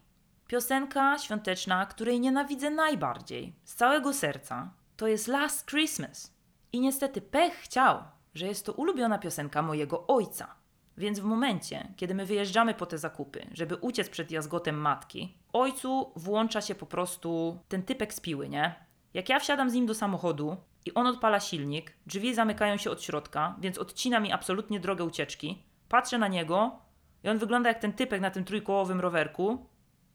Piosenka 0.47 1.17
świąteczna, 1.17 1.86
której 1.86 2.19
nienawidzę 2.19 2.69
najbardziej, 2.69 3.55
z 3.63 3.75
całego 3.75 4.13
serca, 4.13 4.73
to 4.97 5.08
jest 5.08 5.27
Last 5.27 5.69
Christmas. 5.69 6.34
I 6.73 6.79
niestety 6.79 7.21
pech 7.21 7.53
chciał, 7.53 8.03
że 8.34 8.47
jest 8.47 8.65
to 8.65 8.73
ulubiona 8.73 9.17
piosenka 9.17 9.62
mojego 9.62 10.08
ojca. 10.08 10.55
Więc 10.97 11.19
w 11.19 11.23
momencie, 11.23 11.93
kiedy 11.95 12.15
my 12.15 12.25
wyjeżdżamy 12.25 12.73
po 12.73 12.86
te 12.86 12.97
zakupy, 12.97 13.47
żeby 13.51 13.75
uciec 13.75 14.10
przed 14.10 14.31
jazgotem 14.31 14.75
matki, 14.75 15.38
ojcu 15.56 16.12
włącza 16.15 16.62
się 16.62 16.76
po 16.76 16.86
prostu 16.86 17.60
ten 17.68 17.84
typek 17.84 18.13
z 18.13 18.20
piły, 18.20 18.50
nie? 18.50 18.76
Jak 19.13 19.30
ja 19.30 19.39
wsiadam 19.39 19.70
z 19.70 19.74
nim 19.74 19.86
do 19.86 19.94
samochodu 19.94 20.58
i 20.86 20.94
on 20.94 21.08
odpala 21.08 21.39
silnik, 21.39 21.98
drzwi 22.06 22.34
zamykają 22.36 22.78
się 22.78 22.91
od 22.91 23.04
środka, 23.04 23.56
więc 23.60 23.78
odcina 23.78 24.20
mi 24.20 24.32
absolutnie 24.32 24.80
drogę 24.80 25.04
ucieczki. 25.04 25.63
Patrzę 25.89 26.18
na 26.18 26.28
niego 26.28 26.80
i 27.24 27.30
on 27.30 27.38
wygląda 27.38 27.70
jak 27.70 27.80
ten 27.80 27.94
typek 27.94 28.22
na 28.22 28.32
tym 28.32 28.44
trójkołowym 28.44 29.00
rowerku 29.00 29.70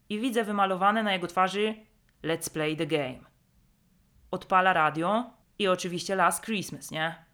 i 0.09 0.20
widzę 0.20 0.44
wymalowane 0.44 1.03
na 1.03 1.12
jego 1.12 1.26
twarzy 1.26 1.74
Let's 2.22 2.53
play 2.53 2.76
the 2.76 2.87
game. 2.87 3.18
Odpala 4.31 4.72
radio 4.72 5.31
i 5.59 5.68
oczywiście 5.68 6.16
Last 6.16 6.44
Christmas, 6.44 6.90
nie? 6.90 7.24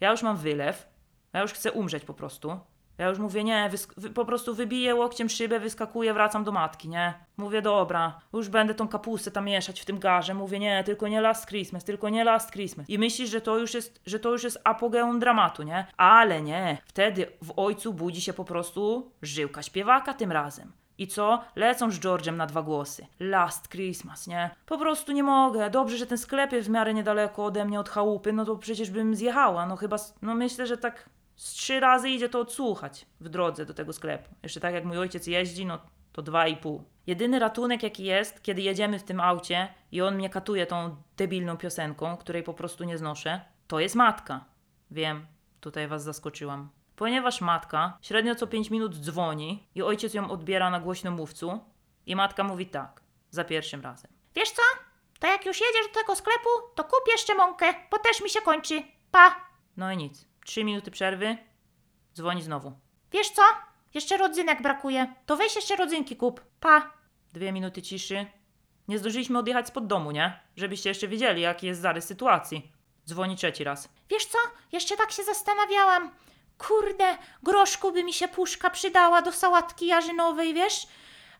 Ja 0.00 0.10
już 0.10 0.22
mam 0.22 0.36
wylew, 0.36 0.88
ja 1.32 1.42
już 1.42 1.52
chcę 1.52 1.72
umrzeć 1.72 2.04
po 2.04 2.14
prostu. 2.14 2.60
Ja 3.00 3.08
już 3.08 3.18
mówię, 3.18 3.44
nie, 3.44 3.70
po 4.14 4.24
prostu 4.24 4.54
wybiję 4.54 4.94
łokciem 4.94 5.28
szybę, 5.28 5.60
wyskakuję, 5.60 6.14
wracam 6.14 6.44
do 6.44 6.52
matki, 6.52 6.88
nie? 6.88 7.14
Mówię, 7.36 7.62
dobra, 7.62 8.20
już 8.32 8.48
będę 8.48 8.74
tą 8.74 8.88
kapustę 8.88 9.30
tam 9.30 9.44
mieszać 9.44 9.80
w 9.80 9.84
tym 9.84 9.98
garze. 9.98 10.34
Mówię, 10.34 10.58
nie, 10.58 10.84
tylko 10.84 11.08
nie 11.08 11.20
Last 11.20 11.48
Christmas, 11.48 11.84
tylko 11.84 12.08
nie 12.08 12.24
Last 12.24 12.52
Christmas. 12.52 12.90
I 12.90 12.98
myślisz, 12.98 13.30
że 13.30 13.40
to 13.40 13.58
już 13.58 13.74
jest, 13.74 14.00
że 14.06 14.18
to 14.18 14.32
już 14.32 14.44
jest 14.44 14.60
apogeum 14.64 15.18
dramatu, 15.18 15.62
nie? 15.62 15.86
Ale 15.96 16.42
nie, 16.42 16.78
wtedy 16.84 17.26
w 17.42 17.52
ojcu 17.56 17.92
budzi 17.92 18.20
się 18.20 18.32
po 18.32 18.44
prostu 18.44 19.12
żyłka 19.22 19.62
śpiewaka 19.62 20.14
tym 20.14 20.32
razem. 20.32 20.72
I 20.98 21.06
co? 21.06 21.44
Lecą 21.56 21.90
z 21.90 22.00
George'em 22.00 22.36
na 22.36 22.46
dwa 22.46 22.62
głosy. 22.62 23.06
Last 23.20 23.68
Christmas, 23.68 24.26
nie? 24.26 24.50
Po 24.66 24.78
prostu 24.78 25.12
nie 25.12 25.22
mogę. 25.22 25.70
Dobrze, 25.70 25.96
że 25.96 26.06
ten 26.06 26.18
sklep 26.18 26.52
jest 26.52 26.68
w 26.68 26.70
miarę 26.70 26.94
niedaleko 26.94 27.44
ode 27.44 27.64
mnie, 27.64 27.80
od 27.80 27.88
chałupy, 27.88 28.32
no 28.32 28.44
to 28.44 28.56
przecież 28.56 28.90
bym 28.90 29.14
zjechała. 29.14 29.66
No 29.66 29.76
chyba, 29.76 29.96
no 30.22 30.34
myślę, 30.34 30.66
że 30.66 30.76
tak 30.78 31.10
z 31.40 31.52
trzy 31.52 31.80
razy 31.80 32.08
idzie 32.08 32.28
to 32.28 32.40
odsłuchać 32.40 33.06
w 33.20 33.28
drodze 33.28 33.66
do 33.66 33.74
tego 33.74 33.92
sklepu. 33.92 34.34
Jeszcze 34.42 34.60
tak 34.60 34.74
jak 34.74 34.84
mój 34.84 34.98
ojciec 34.98 35.26
jeździ, 35.26 35.66
no 35.66 35.78
to 36.12 36.22
dwa 36.22 36.46
i 36.46 36.56
pół. 36.56 36.84
Jedyny 37.06 37.38
ratunek 37.38 37.82
jaki 37.82 38.04
jest, 38.04 38.42
kiedy 38.42 38.62
jedziemy 38.62 38.98
w 38.98 39.02
tym 39.02 39.20
aucie 39.20 39.74
i 39.92 40.02
on 40.02 40.14
mnie 40.14 40.30
katuje 40.30 40.66
tą 40.66 40.96
debilną 41.16 41.56
piosenką, 41.56 42.16
której 42.16 42.42
po 42.42 42.54
prostu 42.54 42.84
nie 42.84 42.98
znoszę, 42.98 43.40
to 43.66 43.80
jest 43.80 43.94
matka. 43.94 44.44
Wiem, 44.90 45.26
tutaj 45.60 45.88
was 45.88 46.02
zaskoczyłam. 46.02 46.70
Ponieważ 46.96 47.40
matka 47.40 47.98
średnio 48.02 48.34
co 48.34 48.46
5 48.46 48.70
minut 48.70 48.96
dzwoni 48.96 49.68
i 49.74 49.82
ojciec 49.82 50.14
ją 50.14 50.30
odbiera 50.30 50.70
na 50.70 50.80
głośnomówcu 50.80 51.60
i 52.06 52.16
matka 52.16 52.44
mówi 52.44 52.66
tak, 52.66 53.02
za 53.30 53.44
pierwszym 53.44 53.80
razem. 53.80 54.10
Wiesz 54.34 54.50
co? 54.50 54.62
To 55.20 55.26
jak 55.26 55.46
już 55.46 55.60
jedziesz 55.60 55.86
do 55.92 56.00
tego 56.00 56.16
sklepu, 56.16 56.48
to 56.74 56.84
kup 56.84 57.02
jeszcze 57.12 57.34
mąkę, 57.34 57.74
bo 57.90 57.98
też 57.98 58.22
mi 58.22 58.30
się 58.30 58.40
kończy. 58.40 58.82
Pa! 59.10 59.36
No 59.76 59.92
i 59.92 59.96
nic. 59.96 60.29
3 60.46 60.64
minuty 60.64 60.90
przerwy, 60.90 61.36
dzwoni 62.14 62.42
znowu. 62.42 62.72
Wiesz 63.12 63.30
co? 63.30 63.42
Jeszcze 63.94 64.16
rodzynek 64.16 64.62
brakuje. 64.62 65.14
To 65.26 65.36
weź 65.36 65.56
jeszcze 65.56 65.76
rodzynki 65.76 66.16
kup. 66.16 66.40
Pa! 66.60 66.92
Dwie 67.32 67.52
minuty 67.52 67.82
ciszy. 67.82 68.26
Nie 68.88 68.98
zdążyliśmy 68.98 69.38
odjechać 69.38 69.66
spod 69.68 69.86
domu, 69.86 70.10
nie? 70.10 70.40
Żebyście 70.56 70.88
jeszcze 70.88 71.08
wiedzieli, 71.08 71.42
jaki 71.42 71.66
jest 71.66 71.80
zarys 71.80 72.04
sytuacji. 72.04 72.72
Dzwoni 73.06 73.36
trzeci 73.36 73.64
raz. 73.64 73.88
Wiesz 74.10 74.26
co? 74.26 74.38
Jeszcze 74.72 74.96
tak 74.96 75.12
się 75.12 75.22
zastanawiałam. 75.24 76.10
Kurde, 76.58 77.18
groszku 77.42 77.92
by 77.92 78.04
mi 78.04 78.12
się 78.12 78.28
puszka 78.28 78.70
przydała 78.70 79.22
do 79.22 79.32
sałatki 79.32 79.86
jarzynowej, 79.86 80.54
wiesz? 80.54 80.86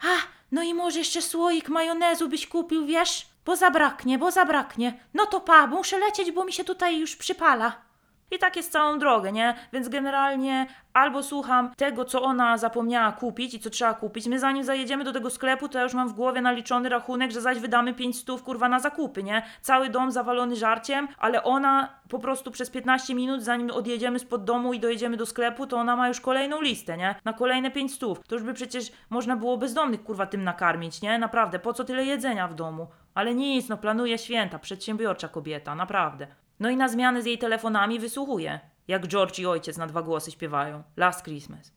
A, 0.02 0.06
no 0.52 0.62
i 0.62 0.74
może 0.74 0.98
jeszcze 0.98 1.22
słoik 1.22 1.68
majonezu 1.68 2.28
byś 2.28 2.46
kupił, 2.46 2.86
wiesz? 2.86 3.26
Bo 3.44 3.56
zabraknie, 3.56 4.18
bo 4.18 4.30
zabraknie. 4.30 4.98
No 5.14 5.26
to 5.26 5.40
pa, 5.40 5.66
muszę 5.66 5.98
lecieć, 5.98 6.32
bo 6.32 6.44
mi 6.44 6.52
się 6.52 6.64
tutaj 6.64 6.98
już 7.00 7.16
przypala. 7.16 7.82
I 8.30 8.38
tak 8.38 8.56
jest 8.56 8.72
całą 8.72 8.98
drogę, 8.98 9.32
nie? 9.32 9.54
Więc 9.72 9.88
generalnie 9.88 10.66
albo 10.92 11.22
słucham 11.22 11.74
tego, 11.76 12.04
co 12.04 12.22
ona 12.22 12.58
zapomniała 12.58 13.12
kupić 13.12 13.54
i 13.54 13.60
co 13.60 13.70
trzeba 13.70 13.94
kupić. 13.94 14.26
My 14.26 14.38
zanim 14.38 14.64
zajedziemy 14.64 15.04
do 15.04 15.12
tego 15.12 15.30
sklepu, 15.30 15.68
to 15.68 15.78
ja 15.78 15.84
już 15.84 15.94
mam 15.94 16.08
w 16.08 16.12
głowie 16.12 16.40
naliczony 16.40 16.88
rachunek, 16.88 17.30
że 17.30 17.40
zaś 17.40 17.58
wydamy 17.58 17.94
5 17.94 18.18
stów, 18.18 18.42
kurwa, 18.42 18.68
na 18.68 18.80
zakupy, 18.80 19.22
nie? 19.22 19.42
Cały 19.60 19.88
dom 19.88 20.10
zawalony 20.10 20.56
żarciem, 20.56 21.08
ale 21.18 21.44
ona 21.44 21.88
po 22.08 22.18
prostu 22.18 22.50
przez 22.50 22.70
15 22.70 23.14
minut, 23.14 23.42
zanim 23.42 23.70
odjedziemy 23.70 24.18
spod 24.18 24.44
domu 24.44 24.72
i 24.72 24.80
dojedziemy 24.80 25.16
do 25.16 25.26
sklepu, 25.26 25.66
to 25.66 25.76
ona 25.76 25.96
ma 25.96 26.08
już 26.08 26.20
kolejną 26.20 26.60
listę, 26.60 26.96
nie? 26.96 27.14
Na 27.24 27.32
kolejne 27.32 27.70
5 27.70 27.94
stów. 27.94 28.20
To 28.28 28.34
już 28.34 28.44
by 28.44 28.54
przecież 28.54 28.92
można 29.10 29.36
było 29.36 29.56
bezdomnych, 29.56 30.02
kurwa, 30.02 30.26
tym 30.26 30.44
nakarmić, 30.44 31.02
nie? 31.02 31.18
Naprawdę, 31.18 31.58
po 31.58 31.72
co 31.72 31.84
tyle 31.84 32.04
jedzenia 32.04 32.48
w 32.48 32.54
domu? 32.54 32.86
Ale 33.14 33.34
nic, 33.34 33.68
no 33.68 33.76
planuje 33.76 34.18
święta, 34.18 34.58
przedsiębiorcza 34.58 35.28
kobieta, 35.28 35.74
naprawdę. 35.74 36.26
No 36.60 36.70
i 36.70 36.76
na 36.76 36.88
zmiany 36.88 37.22
z 37.22 37.26
jej 37.26 37.38
telefonami 37.38 37.98
wysłuchuje, 37.98 38.60
jak 38.88 39.06
George 39.06 39.38
i 39.38 39.46
ojciec 39.46 39.76
na 39.76 39.86
dwa 39.86 40.02
głosy 40.02 40.30
śpiewają. 40.30 40.82
Last 40.96 41.24
Christmas. 41.24 41.72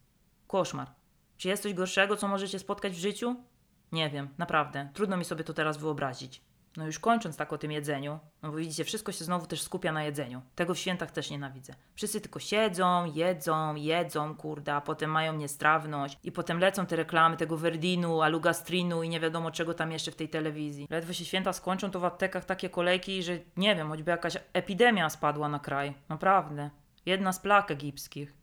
Koszmar. 0.47 0.87
Czy 1.37 1.47
jest 1.47 1.63
coś 1.63 1.73
gorszego, 1.73 2.17
co 2.17 2.27
możecie 2.27 2.59
spotkać 2.59 2.93
w 2.93 2.99
życiu? 2.99 3.35
Nie 3.91 4.09
wiem, 4.09 4.29
naprawdę. 4.37 4.89
Trudno 4.93 5.17
mi 5.17 5.25
sobie 5.25 5.43
to 5.43 5.53
teraz 5.53 5.77
wyobrazić. 5.77 6.41
No 6.77 6.85
już 6.85 6.99
kończąc 6.99 7.37
tak 7.37 7.53
o 7.53 7.57
tym 7.57 7.71
jedzeniu, 7.71 8.19
no 8.41 8.51
bo 8.51 8.57
widzicie, 8.57 8.83
wszystko 8.83 9.11
się 9.11 9.25
znowu 9.25 9.45
też 9.45 9.61
skupia 9.61 9.91
na 9.91 10.03
jedzeniu. 10.03 10.41
Tego 10.55 10.73
w 10.73 10.79
świętach 10.79 11.11
też 11.11 11.29
nienawidzę. 11.29 11.73
Wszyscy 11.95 12.21
tylko 12.21 12.39
siedzą, 12.39 13.05
jedzą, 13.13 13.75
jedzą, 13.75 14.35
kurde, 14.35 14.75
a 14.75 14.81
potem 14.81 15.11
mają 15.11 15.33
niestrawność 15.33 16.17
i 16.23 16.31
potem 16.31 16.59
lecą 16.59 16.85
te 16.85 16.95
reklamy 16.95 17.37
tego 17.37 17.57
Verdinu, 17.57 18.21
Alugastrinu 18.21 19.03
i 19.03 19.09
nie 19.09 19.19
wiadomo 19.19 19.51
czego 19.51 19.73
tam 19.73 19.91
jeszcze 19.91 20.11
w 20.11 20.15
tej 20.15 20.29
telewizji. 20.29 20.87
Ledwo 20.89 21.13
się 21.13 21.25
święta 21.25 21.53
skończą, 21.53 21.91
to 21.91 21.99
w 21.99 22.05
aptekach 22.05 22.45
takie 22.45 22.69
kolejki, 22.69 23.23
że 23.23 23.39
nie 23.57 23.75
wiem, 23.75 23.89
choćby 23.89 24.11
jakaś 24.11 24.37
epidemia 24.53 25.09
spadła 25.09 25.49
na 25.49 25.59
kraj. 25.59 25.93
Naprawdę. 26.09 26.69
Jedna 27.05 27.33
z 27.33 27.39
plag 27.39 27.71
egipskich. 27.71 28.33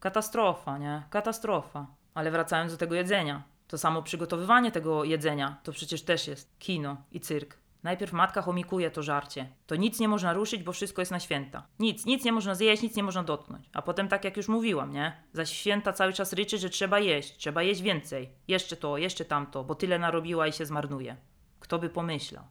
Katastrofa, 0.00 0.78
nie? 0.78 1.02
Katastrofa. 1.10 1.86
Ale 2.14 2.30
wracając 2.30 2.72
do 2.72 2.78
tego 2.78 2.94
jedzenia. 2.94 3.42
To 3.68 3.78
samo 3.78 4.02
przygotowywanie 4.02 4.72
tego 4.72 5.04
jedzenia 5.04 5.56
to 5.62 5.72
przecież 5.72 6.02
też 6.02 6.28
jest 6.28 6.58
kino 6.58 6.96
i 7.12 7.20
cyrk. 7.20 7.61
Najpierw 7.82 8.12
matka 8.12 8.42
chomikuje 8.42 8.90
to 8.90 9.02
żarcie. 9.02 9.48
To 9.66 9.76
nic 9.76 10.00
nie 10.00 10.08
można 10.08 10.32
ruszyć, 10.32 10.62
bo 10.62 10.72
wszystko 10.72 11.02
jest 11.02 11.12
na 11.12 11.20
święta. 11.20 11.66
Nic, 11.78 12.06
nic 12.06 12.24
nie 12.24 12.32
można 12.32 12.54
zjeść, 12.54 12.82
nic 12.82 12.96
nie 12.96 13.02
można 13.02 13.22
dotknąć. 13.22 13.68
A 13.72 13.82
potem 13.82 14.08
tak 14.08 14.24
jak 14.24 14.36
już 14.36 14.48
mówiłam, 14.48 14.92
nie? 14.92 15.22
Zaś 15.32 15.50
święta 15.50 15.92
cały 15.92 16.12
czas 16.12 16.32
ryczy, 16.32 16.58
że 16.58 16.70
trzeba 16.70 16.98
jeść, 16.98 17.36
trzeba 17.36 17.62
jeść 17.62 17.82
więcej. 17.82 18.28
Jeszcze 18.48 18.76
to, 18.76 18.98
jeszcze 18.98 19.24
tamto, 19.24 19.64
bo 19.64 19.74
tyle 19.74 19.98
narobiła 19.98 20.46
i 20.46 20.52
się 20.52 20.66
zmarnuje. 20.66 21.16
Kto 21.60 21.78
by 21.78 21.88
pomyślał? 21.88 22.44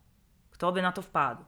Kto 0.51 0.71
by 0.71 0.81
na 0.81 0.91
to 0.91 1.01
wpadł? 1.01 1.45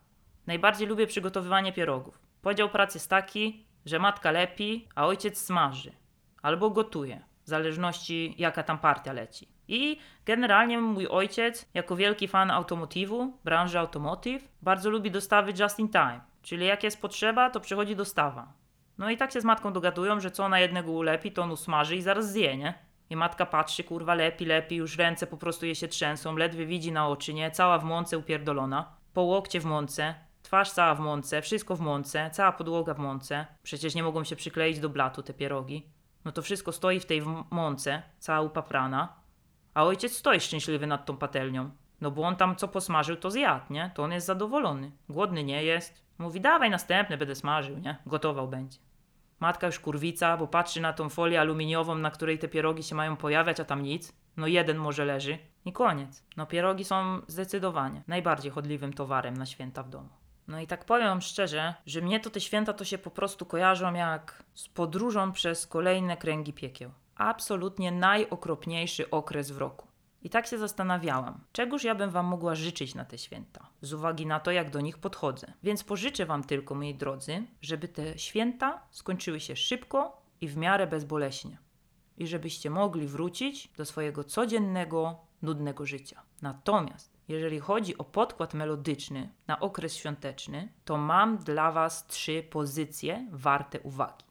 Najbardziej 0.48 0.88
lubię 0.88 1.08
przygotowywanie 1.08 1.74
pierogów. 1.74 2.20
Podział 2.42 2.70
pracy 2.70 2.98
jest 2.98 3.10
taki, 3.10 3.66
że 3.86 4.00
matka 4.00 4.32
lepi, 4.32 4.88
a 4.96 5.06
ojciec 5.06 5.38
smaży. 5.38 5.92
Albo 6.42 6.70
gotuje, 6.70 7.24
w 7.46 7.50
zależności 7.50 8.36
jaka 8.38 8.64
tam 8.64 8.80
partia 8.80 9.14
leci. 9.14 9.48
I 9.68 10.00
generalnie 10.26 10.78
mój 10.78 11.08
ojciec, 11.08 11.70
jako 11.74 11.96
wielki 11.96 12.28
fan 12.28 12.52
automotywu, 12.52 13.38
branży 13.44 13.80
automotive, 13.80 14.48
bardzo 14.62 14.90
lubi 14.90 15.12
dostawy 15.12 15.54
just 15.60 15.80
in 15.80 15.90
time. 15.90 16.22
Czyli 16.42 16.66
jak 16.66 16.84
jest 16.84 17.02
potrzeba, 17.02 17.50
to 17.50 17.60
przychodzi 17.60 17.96
dostawa. 17.96 18.54
No 18.98 19.10
i 19.10 19.18
tak 19.18 19.32
się 19.32 19.42
z 19.42 19.46
matką 19.46 19.74
dogadują, 19.74 20.20
że 20.20 20.32
co 20.32 20.46
ona 20.46 20.60
jednego 20.60 20.92
ulepi, 20.92 21.32
to 21.32 21.42
on 21.42 21.52
usmaży 21.52 21.96
i 21.96 22.02
zaraz 22.02 22.32
zje, 22.32 22.58
nie? 22.58 22.74
I 23.10 23.16
matka 23.16 23.46
patrzy, 23.46 23.84
kurwa, 23.84 24.16
lepi, 24.16 24.46
lepi, 24.46 24.76
już 24.76 24.98
ręce 24.98 25.28
po 25.28 25.38
prostu 25.38 25.66
jej 25.66 25.76
się 25.76 25.88
trzęsą, 25.88 26.36
ledwie 26.36 26.66
widzi 26.66 26.92
na 26.92 27.08
oczy, 27.08 27.34
nie? 27.34 27.52
Cała 27.52 27.80
w 27.80 27.84
mące 27.84 28.18
upierdolona, 28.18 28.96
po 29.14 29.22
łokcie 29.22 29.60
w 29.60 29.66
mące, 29.66 30.16
twarz 30.44 30.72
cała 30.72 30.96
w 30.96 31.00
mące, 31.00 31.42
wszystko 31.42 31.76
w 31.76 31.80
mące, 31.80 32.30
cała 32.34 32.52
podłoga 32.52 32.94
w 32.94 33.00
mące. 33.00 33.46
Przecież 33.64 33.96
nie 33.96 34.04
mogą 34.04 34.24
się 34.24 34.36
przykleić 34.36 34.80
do 34.80 34.90
blatu 34.90 35.24
te 35.24 35.34
pierogi. 35.34 35.90
No 36.26 36.32
to 36.32 36.42
wszystko 36.42 36.72
stoi 36.72 37.00
w 37.00 37.06
tej 37.06 37.22
mące, 37.52 38.02
cała 38.20 38.42
upaprana. 38.42 39.14
A 39.74 39.84
ojciec 39.84 40.18
stoi 40.18 40.40
szczęśliwy 40.40 40.88
nad 40.88 41.06
tą 41.06 41.18
patelnią. 41.18 41.72
No 42.02 42.12
bo 42.12 42.24
on 42.24 42.36
tam 42.36 42.56
co 42.56 42.68
posmażył, 42.68 43.16
to 43.16 43.32
zjadł, 43.32 43.74
nie? 43.74 43.92
To 43.96 44.04
on 44.04 44.12
jest 44.12 44.28
zadowolony. 44.28 44.92
Głodny 45.10 45.44
nie 45.44 45.64
jest. 45.64 46.04
Mówi, 46.18 46.42
dawaj 46.42 46.70
następne, 46.70 47.18
będę 47.18 47.36
smażył, 47.36 47.78
nie? 47.78 47.98
Gotował 48.06 48.48
będzie. 48.48 48.80
Matka 49.40 49.68
już 49.68 49.80
kurwica, 49.80 50.38
bo 50.38 50.48
patrzy 50.48 50.82
na 50.82 50.94
tą 50.94 51.10
folię 51.10 51.42
aluminiową, 51.42 51.96
na 51.96 52.12
której 52.12 52.40
te 52.40 52.48
pierogi 52.48 52.84
się 52.84 52.96
mają 52.96 53.18
pojawiać, 53.18 53.60
a 53.60 53.66
tam 53.66 53.84
nic. 53.84 54.14
No 54.38 54.48
jeden 54.48 54.78
może 54.78 55.06
leży. 55.06 55.38
I 55.66 55.74
koniec. 55.74 56.24
No 56.38 56.46
pierogi 56.46 56.84
są 56.84 57.22
zdecydowanie 57.28 58.04
najbardziej 58.08 58.52
chodliwym 58.52 58.94
towarem 58.94 59.38
na 59.38 59.46
święta 59.46 59.84
w 59.84 59.90
domu. 59.90 60.10
No 60.48 60.60
i 60.60 60.68
tak 60.68 60.86
powiem 60.86 61.22
szczerze, 61.22 61.74
że 61.86 62.02
mnie 62.02 62.20
to 62.20 62.30
te 62.30 62.42
święta 62.42 62.74
to 62.74 62.86
się 62.86 62.98
po 62.98 63.12
prostu 63.12 63.46
kojarzą 63.46 63.94
jak 63.94 64.44
z 64.54 64.68
podróżą 64.68 65.32
przez 65.32 65.68
kolejne 65.68 66.18
kręgi 66.18 66.54
piekieł. 66.54 66.92
Absolutnie 67.16 67.92
najokropniejszy 67.92 69.10
okres 69.10 69.52
w 69.52 69.58
roku. 69.58 69.88
I 70.24 70.30
tak 70.30 70.48
się 70.48 70.58
zastanawiałam, 70.58 71.40
czegoż 71.52 71.84
ja 71.84 71.96
bym 71.96 72.10
wam 72.10 72.26
mogła 72.26 72.56
życzyć 72.56 72.96
na 72.96 73.06
te 73.06 73.18
święta, 73.18 73.68
z 73.82 73.94
uwagi 73.94 74.26
na 74.26 74.40
to, 74.40 74.52
jak 74.52 74.70
do 74.70 74.82
nich 74.82 74.98
podchodzę. 74.98 75.54
Więc 75.64 75.84
pożyczę 75.84 76.26
wam 76.26 76.44
tylko, 76.44 76.76
moi 76.76 76.96
drodzy, 76.96 77.44
żeby 77.62 77.88
te 77.88 78.20
święta 78.20 78.82
skończyły 78.92 79.40
się 79.40 79.56
szybko 79.56 80.22
i 80.42 80.48
w 80.48 80.58
miarę 80.58 80.88
bezboleśnie. 80.88 81.58
I 82.18 82.28
żebyście 82.28 82.70
mogli 82.70 83.08
wrócić 83.08 83.70
do 83.78 83.86
swojego 83.86 84.24
codziennego, 84.24 85.20
nudnego 85.42 85.86
życia. 85.86 86.22
Natomiast 86.42 87.13
jeżeli 87.28 87.60
chodzi 87.60 87.98
o 87.98 88.04
podkład 88.04 88.54
melodyczny 88.54 89.30
na 89.48 89.60
okres 89.60 89.96
świąteczny, 89.96 90.70
to 90.86 90.98
mam 90.98 91.38
dla 91.38 91.72
Was 91.72 92.08
trzy 92.08 92.44
pozycje 92.50 93.28
warte 93.32 93.80
uwagi. 93.80 94.26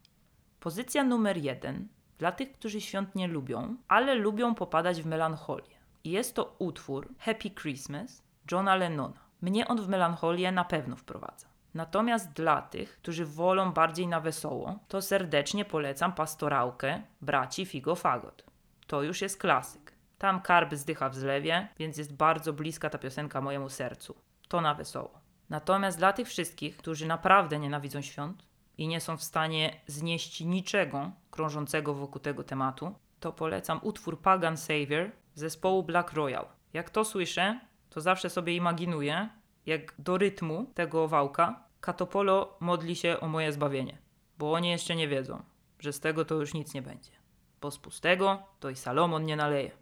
Pozycja 0.61 1.05
numer 1.05 1.37
jeden 1.37 1.89
dla 2.19 2.33
tych, 2.33 2.53
którzy 2.53 2.81
świąt 2.81 3.15
nie 3.15 3.29
lubią, 3.29 3.77
ale 3.89 4.15
lubią 4.15 4.55
popadać 4.55 5.03
w 5.03 5.07
melancholię. 5.07 5.77
Jest 6.05 6.35
to 6.35 6.57
utwór 6.59 7.09
Happy 7.19 7.51
Christmas 7.51 8.23
Johna 8.51 8.77
Lennona. 8.77 9.21
Mnie 9.41 9.69
on 9.69 9.83
w 9.83 9.89
melancholię 9.89 10.53
na 10.53 10.65
pewno 10.65 10.97
wprowadza. 10.97 11.47
Natomiast 11.75 12.33
dla 12.33 12.63
tych, 12.63 12.97
którzy 12.97 13.27
wolą 13.27 13.73
bardziej 13.73 14.07
na 14.07 14.21
wesoło, 14.21 14.79
to 14.89 15.03
serdecznie 15.03 15.65
polecam 15.65 16.13
pastorałkę 16.13 17.03
braci 17.21 17.67
Figo 17.67 17.95
Fagot. 17.95 18.45
To 18.87 19.03
już 19.03 19.23
jest 19.23 19.41
klasyk. 19.41 19.82
Tam 20.23 20.41
karb 20.41 20.75
zdycha 20.75 21.09
w 21.09 21.15
zlewie, 21.15 21.69
więc 21.79 21.97
jest 21.97 22.15
bardzo 22.17 22.53
bliska 22.53 22.91
ta 22.91 22.99
piosenka 22.99 23.41
mojemu 23.41 23.69
sercu. 23.69 24.15
To 24.49 24.61
na 24.61 24.75
wesoło. 24.75 25.21
Natomiast 25.51 25.99
dla 25.99 26.13
tych 26.13 26.29
wszystkich, 26.29 26.77
którzy 26.77 27.07
naprawdę 27.07 27.59
nienawidzą 27.59 28.01
świąt, 28.01 28.47
i 28.79 28.89
nie 28.89 29.01
są 29.01 29.17
w 29.17 29.23
stanie 29.23 29.81
znieść 29.87 30.41
niczego 30.41 31.11
krążącego 31.31 31.95
wokół 31.95 32.21
tego 32.21 32.45
tematu, 32.45 32.95
to 33.21 33.33
polecam 33.33 33.81
utwór 33.83 34.21
Pagan 34.21 34.57
Savior 34.57 35.11
zespołu 35.35 35.83
Black 35.83 36.13
Royal. 36.13 36.47
Jak 36.73 36.91
to 36.91 37.05
słyszę, 37.05 37.61
to 37.91 38.01
zawsze 38.01 38.31
sobie 38.31 38.57
imaginuję, 38.57 39.29
jak 39.67 39.95
do 39.99 40.19
rytmu 40.19 40.67
tego 40.75 41.09
wałka 41.09 41.65
Katopolo 41.81 42.57
modli 42.61 42.97
się 42.97 43.21
o 43.21 43.29
moje 43.29 43.53
zbawienie, 43.53 43.99
bo 44.39 44.53
oni 44.53 44.71
jeszcze 44.71 44.97
nie 44.97 45.09
wiedzą, 45.09 45.43
że 45.79 45.93
z 45.93 46.01
tego 46.01 46.25
to 46.25 46.35
już 46.35 46.55
nic 46.55 46.75
nie 46.75 46.83
będzie, 46.83 47.13
bo 47.61 47.71
z 47.71 47.79
pustego 47.79 48.43
to 48.61 48.71
i 48.71 48.77
Salomon 48.77 49.25
nie 49.25 49.37
naleje. 49.37 49.82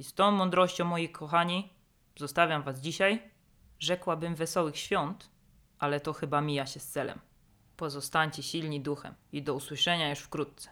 I 0.00 0.04
z 0.04 0.14
tą 0.14 0.30
mądrością, 0.30 0.84
moi 0.84 1.08
kochani, 1.08 1.72
zostawiam 2.16 2.62
was 2.62 2.80
dzisiaj. 2.80 3.22
Rzekłabym 3.78 4.34
wesołych 4.34 4.76
świąt, 4.76 5.30
ale 5.78 6.00
to 6.00 6.12
chyba 6.12 6.40
mija 6.40 6.66
się 6.66 6.80
z 6.80 6.86
celem. 6.86 7.18
Pozostańcie 7.76 8.42
silni 8.42 8.80
duchem 8.80 9.14
i 9.32 9.42
do 9.42 9.54
usłyszenia 9.54 10.10
już 10.10 10.18
wkrótce. 10.18 10.70